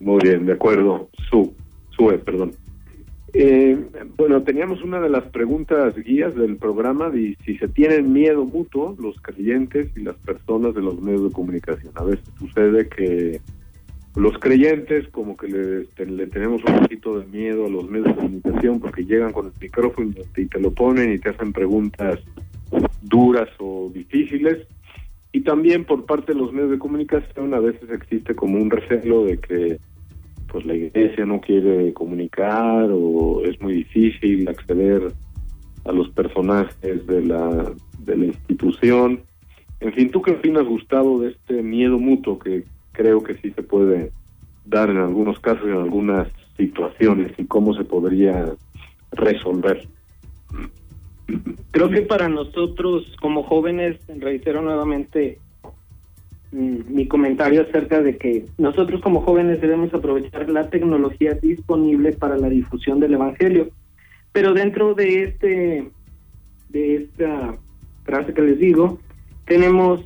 [0.00, 1.08] Muy bien, de acuerdo.
[1.30, 1.54] Su,
[1.90, 2.52] Sue, perdón.
[3.34, 3.78] Eh,
[4.16, 8.96] bueno, teníamos una de las preguntas guías del programa de si se tienen miedo mutuo
[8.98, 11.92] los creyentes y las personas de los medios de comunicación.
[11.96, 13.40] A veces sucede que
[14.16, 18.14] los creyentes como que le, le tenemos un poquito de miedo a los medios de
[18.14, 22.18] comunicación porque llegan con el micrófono y te lo ponen y te hacen preguntas
[23.08, 24.66] duras o difíciles.
[25.32, 29.24] Y también por parte de los medios de comunicación a veces existe como un recelo
[29.24, 29.78] de que
[30.50, 35.12] pues la iglesia no quiere comunicar o es muy difícil acceder
[35.84, 39.22] a los personajes de la, de la institución.
[39.80, 43.62] En fin, ¿tú qué opinas, Gustavo, de este miedo mutuo que creo que sí se
[43.62, 44.10] puede
[44.64, 48.54] dar en algunos casos, en algunas situaciones, y cómo se podría
[49.12, 49.86] resolver?
[51.70, 55.38] Creo que para nosotros como jóvenes, reitero nuevamente,
[56.50, 62.38] Mm, mi comentario acerca de que nosotros como jóvenes debemos aprovechar la tecnología disponible para
[62.38, 63.68] la difusión del evangelio.
[64.32, 65.90] Pero dentro de este
[66.70, 67.58] de esta
[68.04, 68.98] frase que les digo,
[69.44, 70.00] tenemos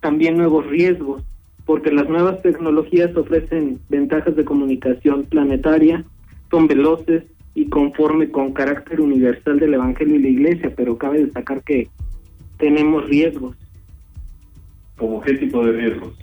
[0.00, 1.22] también nuevos riesgos,
[1.66, 6.04] porque las nuevas tecnologías ofrecen ventajas de comunicación planetaria,
[6.50, 11.62] son veloces y conforme con carácter universal del evangelio y la iglesia, pero cabe destacar
[11.62, 11.88] que
[12.58, 13.56] tenemos riesgos
[15.02, 16.16] ¿Como qué tipo de riesgos?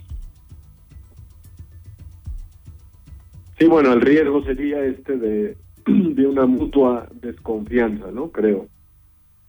[3.58, 5.56] Sí, bueno, el riesgo sería este de,
[5.86, 8.30] de una mutua desconfianza, ¿no?
[8.30, 8.68] Creo.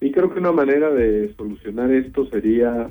[0.02, 2.90] Y creo que una manera de solucionar esto sería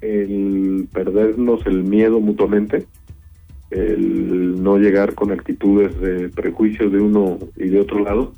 [0.00, 2.86] el perdernos el miedo mutuamente,
[3.70, 8.32] el no llegar con actitudes de prejuicios de uno y de otro lado,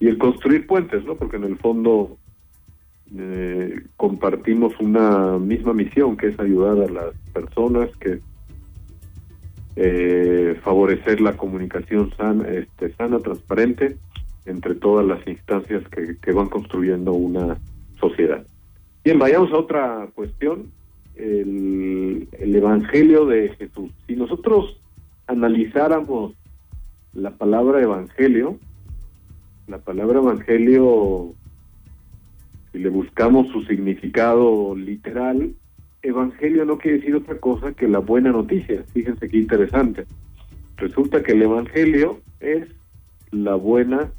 [0.00, 1.14] y el construir puentes, ¿no?
[1.16, 2.16] Porque en el fondo
[3.16, 8.20] eh, compartimos una misma misión que es ayudar a las personas que
[9.76, 13.96] eh, favorecer la comunicación sana, este, sana, transparente
[14.46, 17.58] entre todas las instancias que, que van construyendo una
[17.98, 18.46] sociedad.
[19.04, 20.70] Bien, vayamos a otra cuestión,
[21.16, 23.90] el, el Evangelio de Jesús.
[24.06, 24.80] Si nosotros
[25.26, 26.34] analizáramos
[27.12, 28.58] la palabra Evangelio,
[29.66, 31.34] la palabra Evangelio
[32.74, 35.54] si le buscamos su significado literal,
[36.02, 38.82] evangelio no quiere decir otra cosa que la buena noticia.
[38.92, 40.06] Fíjense qué interesante.
[40.76, 42.66] Resulta que el evangelio es
[43.30, 44.10] la buena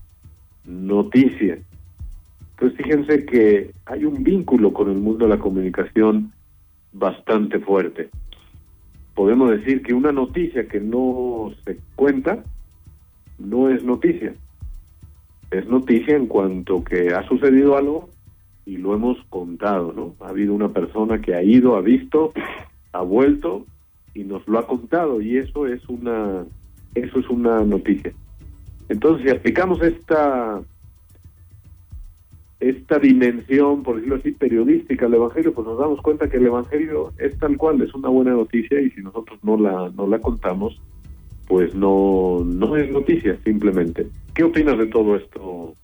[0.64, 1.60] noticia.
[2.52, 6.32] Entonces fíjense que hay un vínculo con el mundo de la comunicación
[6.96, 8.10] bastante fuerte.
[9.14, 12.44] Podemos decir que una noticia que no se cuenta
[13.38, 14.34] no es noticia.
[15.52, 18.10] Es noticia en cuanto que ha sucedido algo
[18.66, 20.16] y lo hemos contado, ¿no?
[20.26, 22.34] Ha habido una persona que ha ido, ha visto,
[22.92, 23.66] ha vuelto
[24.14, 26.46] y nos lo ha contado y eso es una
[26.96, 28.14] eso es una noticia.
[28.88, 30.62] Entonces, si aplicamos esta
[32.60, 37.14] esta dimensión, por decirlo así, periodística del Evangelio, pues nos damos cuenta que el Evangelio
[37.18, 40.82] es tal cual, es una buena noticia y si nosotros no la, no la contamos,
[41.48, 44.08] pues no, no es noticia simplemente.
[44.34, 45.76] ¿Qué opinas de todo esto,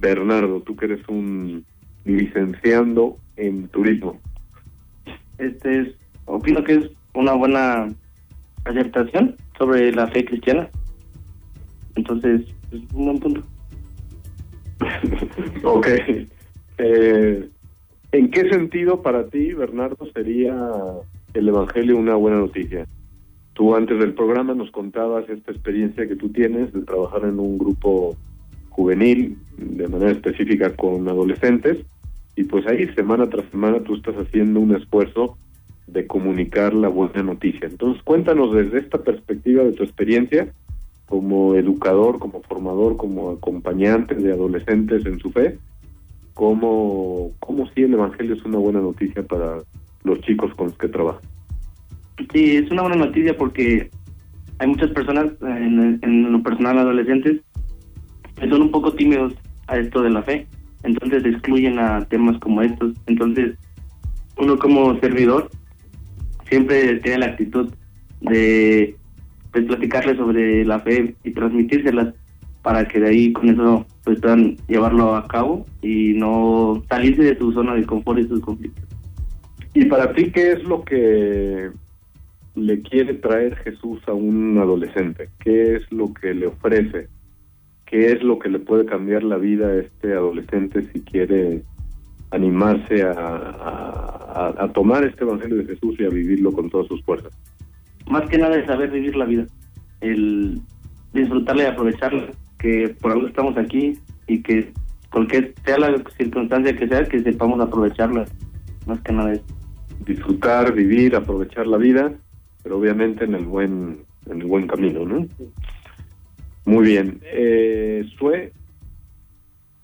[0.00, 0.60] Bernardo?
[0.60, 1.64] Tú que eres un
[2.04, 4.18] licenciando en turismo.
[5.38, 5.88] Este es,
[6.24, 7.88] opino que es una buena
[8.64, 10.68] aceptación sobre la fe cristiana.
[11.94, 13.42] Entonces, es un buen punto.
[15.62, 15.86] Ok.
[16.78, 17.48] Eh,
[18.12, 20.54] ¿En qué sentido para ti, Bernardo, sería
[21.34, 22.86] el Evangelio una buena noticia?
[23.52, 27.58] Tú antes del programa nos contabas esta experiencia que tú tienes de trabajar en un
[27.58, 28.16] grupo
[28.70, 31.78] juvenil, de manera específica con adolescentes,
[32.36, 35.38] y pues ahí semana tras semana tú estás haciendo un esfuerzo
[35.86, 37.66] de comunicar la buena noticia.
[37.66, 40.52] Entonces cuéntanos desde esta perspectiva de tu experiencia
[41.06, 45.58] como educador, como formador, como acompañante de adolescentes en su fe,
[46.34, 49.58] cómo, cómo si el Evangelio es una buena noticia para
[50.04, 51.22] los chicos con los que trabajas.
[52.32, 53.90] Sí, es una buena noticia porque
[54.58, 57.40] hay muchas personas, en, en lo personal adolescentes,
[58.38, 59.34] que son un poco tímidos
[59.68, 60.46] a esto de la fe
[60.86, 62.94] entonces excluyen a temas como estos.
[63.06, 63.56] Entonces,
[64.38, 65.50] uno como servidor
[66.48, 67.72] siempre tiene la actitud
[68.20, 68.96] de
[69.64, 72.14] pues, platicarles sobre la fe y transmitírselas
[72.62, 77.38] para que de ahí con eso pues, puedan llevarlo a cabo y no salirse de
[77.38, 78.84] su zona de confort y sus conflictos.
[79.74, 81.70] ¿Y para ti qué es lo que
[82.54, 85.28] le quiere traer Jesús a un adolescente?
[85.38, 87.08] ¿Qué es lo que le ofrece?
[87.86, 91.62] qué es lo que le puede cambiar la vida a este adolescente si quiere
[92.32, 97.32] animarse a, a, tomar este Evangelio de Jesús y a vivirlo con todas sus fuerzas.
[98.10, 99.46] Más que nada es saber vivir la vida,
[100.00, 100.60] el
[101.12, 102.28] disfrutarla y aprovecharla,
[102.58, 104.72] que por algo estamos aquí y que
[105.10, 108.26] cualquier sea la circunstancia que sea, que sepamos aprovecharla,
[108.86, 109.42] más que nada es.
[110.04, 112.12] Disfrutar, vivir, aprovechar la vida,
[112.62, 115.26] pero obviamente en el buen, en el buen camino, ¿no?
[116.64, 117.20] Muy bien.
[117.22, 118.52] Eh, Sue,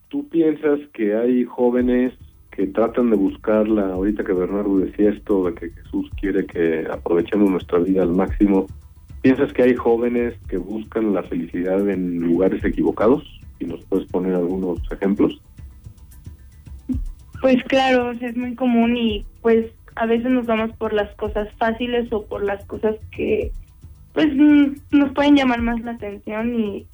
[0.08, 2.12] ¿tú piensas que hay jóvenes
[2.52, 7.50] que tratan de buscarla, ahorita que Bernardo decía esto, de que Jesús quiere que aprovechemos
[7.50, 8.66] nuestra vida al máximo,
[9.22, 13.24] ¿piensas que hay jóvenes que buscan la felicidad en lugares equivocados?
[13.58, 15.40] ¿Y nos puedes poner algunos ejemplos?
[17.40, 22.12] Pues claro, es muy común y pues a veces nos vamos por las cosas fáciles
[22.12, 23.50] o por las cosas que
[24.12, 26.86] pues mm, nos pueden llamar más la atención y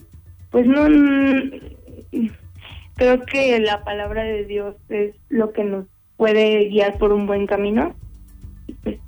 [0.50, 2.30] pues no mm,
[2.98, 5.86] creo que la palabra de Dios es lo que nos
[6.16, 7.94] puede guiar por un buen camino.
[8.82, 8.98] Pues,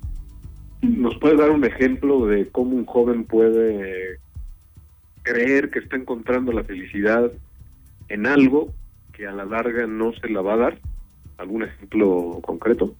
[0.81, 4.17] ¿Nos puede dar un ejemplo de cómo un joven puede
[5.23, 7.31] creer que está encontrando la felicidad
[8.07, 8.73] en algo
[9.13, 10.77] que a la larga no se la va a dar?
[11.37, 12.95] ¿Algún ejemplo concreto?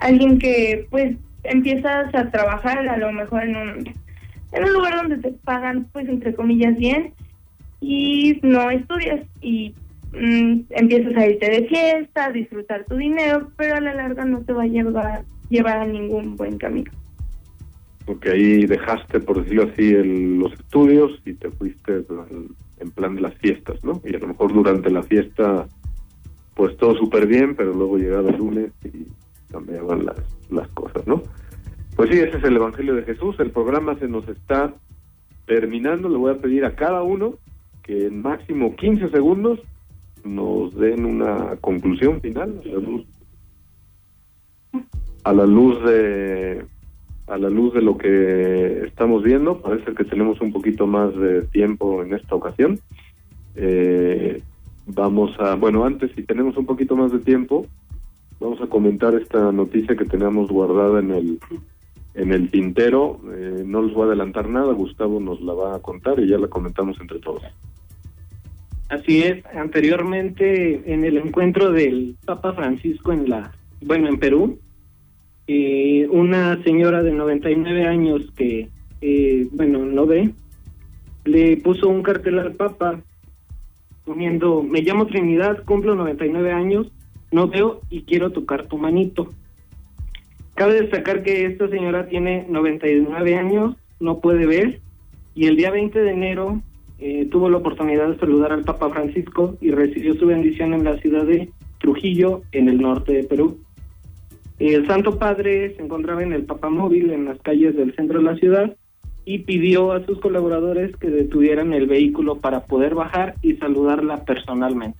[0.00, 3.94] alguien que pues empiezas a trabajar a lo mejor en un,
[4.52, 7.14] en un lugar donde te pagan pues entre comillas bien
[7.80, 9.74] y no estudias y
[10.12, 14.40] mm, empiezas a irte de fiesta, a disfrutar tu dinero, pero a la larga no
[14.42, 16.90] te va a llevar, llevar a ningún buen camino.
[18.04, 22.04] Porque ahí dejaste, por decirlo así, los estudios y te fuiste
[22.80, 24.00] en plan de las fiestas, ¿no?
[24.04, 25.66] Y a lo mejor durante la fiesta,
[26.54, 29.06] pues todo súper bien, pero luego llegaba el lunes y
[29.52, 30.16] cambiaban las,
[30.50, 31.22] las cosas, ¿no?
[31.98, 33.34] Pues sí, ese es el Evangelio de Jesús.
[33.40, 34.72] El programa se nos está
[35.46, 36.08] terminando.
[36.08, 37.34] Le voy a pedir a cada uno
[37.82, 39.58] que en máximo 15 segundos
[40.22, 42.62] nos den una conclusión final
[45.24, 46.64] a la luz, de
[47.26, 49.60] a la luz de lo que estamos viendo.
[49.60, 52.78] Parece que tenemos un poquito más de tiempo en esta ocasión.
[53.56, 54.40] Eh,
[54.86, 57.66] vamos a, bueno, antes si tenemos un poquito más de tiempo,
[58.38, 61.40] vamos a comentar esta noticia que teníamos guardada en el
[62.14, 63.20] en el tintero.
[63.34, 66.38] Eh, no les voy a adelantar nada, Gustavo nos la va a contar y ya
[66.38, 67.42] la comentamos entre todos.
[68.88, 73.52] Así es, anteriormente en el encuentro del Papa Francisco en la,
[73.82, 74.58] bueno, en Perú,
[75.46, 78.68] eh, una señora de 99 años que,
[79.02, 80.30] eh, bueno, no ve,
[81.24, 83.00] le puso un cartel al Papa
[84.04, 86.90] poniendo, me llamo Trinidad, cumplo 99 años,
[87.30, 89.28] no veo y quiero tocar tu manito.
[90.58, 94.80] Cabe destacar que esta señora tiene 99 años, no puede ver,
[95.36, 96.60] y el día 20 de enero
[96.98, 100.98] eh, tuvo la oportunidad de saludar al Papa Francisco y recibió su bendición en la
[100.98, 101.48] ciudad de
[101.78, 103.60] Trujillo, en el norte de Perú.
[104.58, 108.24] El Santo Padre se encontraba en el Papa Móvil en las calles del centro de
[108.24, 108.76] la ciudad
[109.24, 114.98] y pidió a sus colaboradores que detuvieran el vehículo para poder bajar y saludarla personalmente.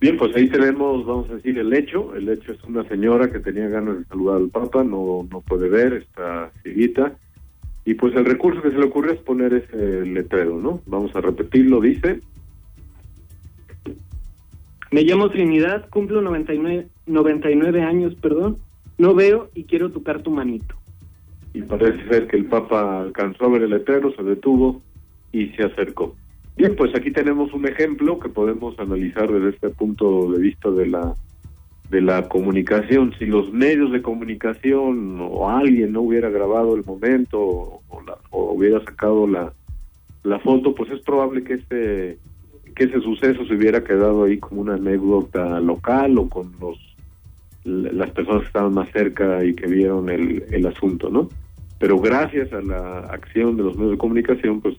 [0.00, 2.14] Bien, pues ahí tenemos, vamos a decir, el hecho.
[2.14, 5.68] El hecho es una señora que tenía ganas de saludar al Papa, no, no puede
[5.68, 7.16] ver, está cieguita.
[7.84, 10.80] Y pues el recurso que se le ocurre es poner ese letrero, ¿no?
[10.86, 12.20] Vamos a repetirlo, dice.
[14.90, 18.58] Me llamo Trinidad, cumplo 99, 99 años, perdón.
[18.96, 20.74] No veo y quiero tocar tu manito.
[21.52, 24.82] Y parece ser que el Papa alcanzó a ver el letrero, se detuvo
[25.32, 26.16] y se acercó.
[26.56, 30.86] Bien, pues aquí tenemos un ejemplo que podemos analizar desde este punto de vista de
[30.86, 31.14] la
[31.90, 33.12] de la comunicación.
[33.18, 37.82] Si los medios de comunicación o alguien no hubiera grabado el momento o,
[38.30, 39.52] o hubiera sacado la,
[40.22, 42.18] la foto, pues es probable que este
[42.74, 46.78] que ese suceso se hubiera quedado ahí como una anécdota local o con los
[47.64, 51.28] las personas que estaban más cerca y que vieron el, el asunto, ¿no?
[51.78, 54.76] Pero gracias a la acción de los medios de comunicación, pues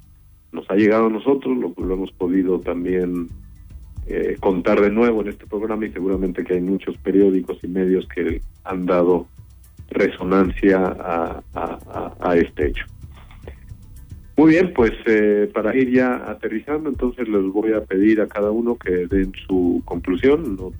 [0.55, 3.29] nos ha llegado a nosotros, lo, lo hemos podido también
[4.07, 8.07] eh, contar de nuevo en este programa y seguramente que hay muchos periódicos y medios
[8.07, 9.27] que han dado
[9.89, 10.95] resonancia
[11.49, 12.85] a, este hecho.
[14.37, 18.51] Muy bien, pues eh, para ir ya aterrizando, entonces les voy a pedir a cada
[18.51, 20.55] uno que den su conclusión.
[20.55, 20.71] No,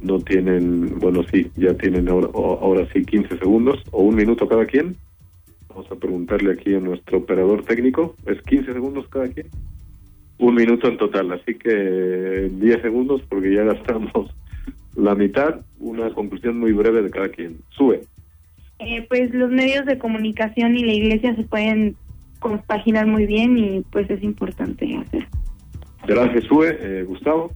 [0.00, 4.66] no tienen, bueno, sí, ya tienen ahora, ahora sí 15 segundos o un minuto cada
[4.66, 4.96] quien.
[5.78, 8.16] Vamos a preguntarle aquí a nuestro operador técnico.
[8.26, 9.46] ¿Es 15 segundos cada quien?
[10.38, 14.34] Un minuto en total, así que 10 segundos porque ya gastamos
[14.96, 15.60] la mitad.
[15.78, 17.58] Una conclusión muy breve de cada quien.
[17.70, 18.00] Sube.
[18.80, 21.94] Eh, pues los medios de comunicación y la iglesia se pueden
[22.40, 25.28] compaginar muy bien y pues es importante hacer.
[26.08, 26.76] Gracias, Sue.
[26.80, 27.52] Eh, Gustavo.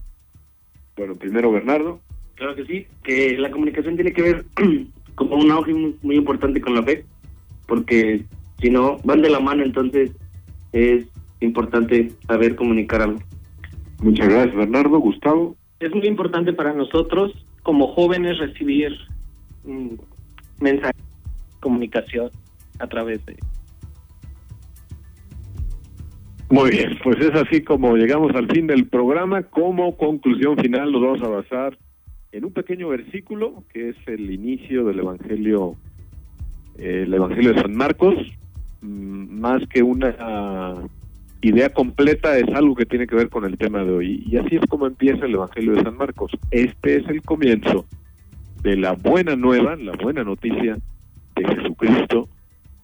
[0.97, 1.99] Bueno, primero Bernardo.
[2.37, 4.45] Claro que sí, que la comunicación tiene que ver
[5.17, 7.05] como un auge muy, muy importante con la fe,
[7.73, 8.27] porque
[8.61, 10.11] si no, van de la mano, entonces
[10.75, 11.07] es
[11.41, 13.19] importante saber comunicar algo.
[14.03, 14.99] Muchas gracias, Bernardo.
[14.99, 15.57] Gustavo.
[15.81, 18.93] Es muy importante para nosotros como jóvenes recibir
[19.65, 19.95] mm,
[20.61, 21.03] mensajes,
[21.61, 22.31] comunicación
[22.79, 23.39] a través de
[26.51, 29.45] Muy bien, pues es así como llegamos al fin del programa.
[29.45, 31.79] Como conclusión final nos vamos a basar
[32.33, 35.79] en un pequeño versículo que es el inicio del Evangelio,
[36.79, 38.15] el Evangelio de San Marcos.
[38.81, 40.15] Mm, más que una
[41.43, 44.25] idea completa es algo que tiene que ver con el tema de hoy.
[44.27, 46.33] Y así es como empieza el Evangelio de San Marcos.
[46.51, 47.85] Este es el comienzo
[48.63, 50.79] de la buena nueva, la buena noticia
[51.37, 52.29] de Jesucristo,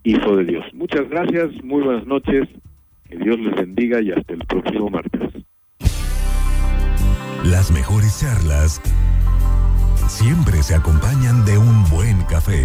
[0.04, 0.64] Hijo de Dios.
[0.74, 2.48] Muchas gracias, muy buenas noches.
[3.08, 5.44] Que Dios les bendiga y hasta el próximo martes.
[7.44, 8.82] Las mejores charlas
[10.08, 12.64] siempre se acompañan de un buen café.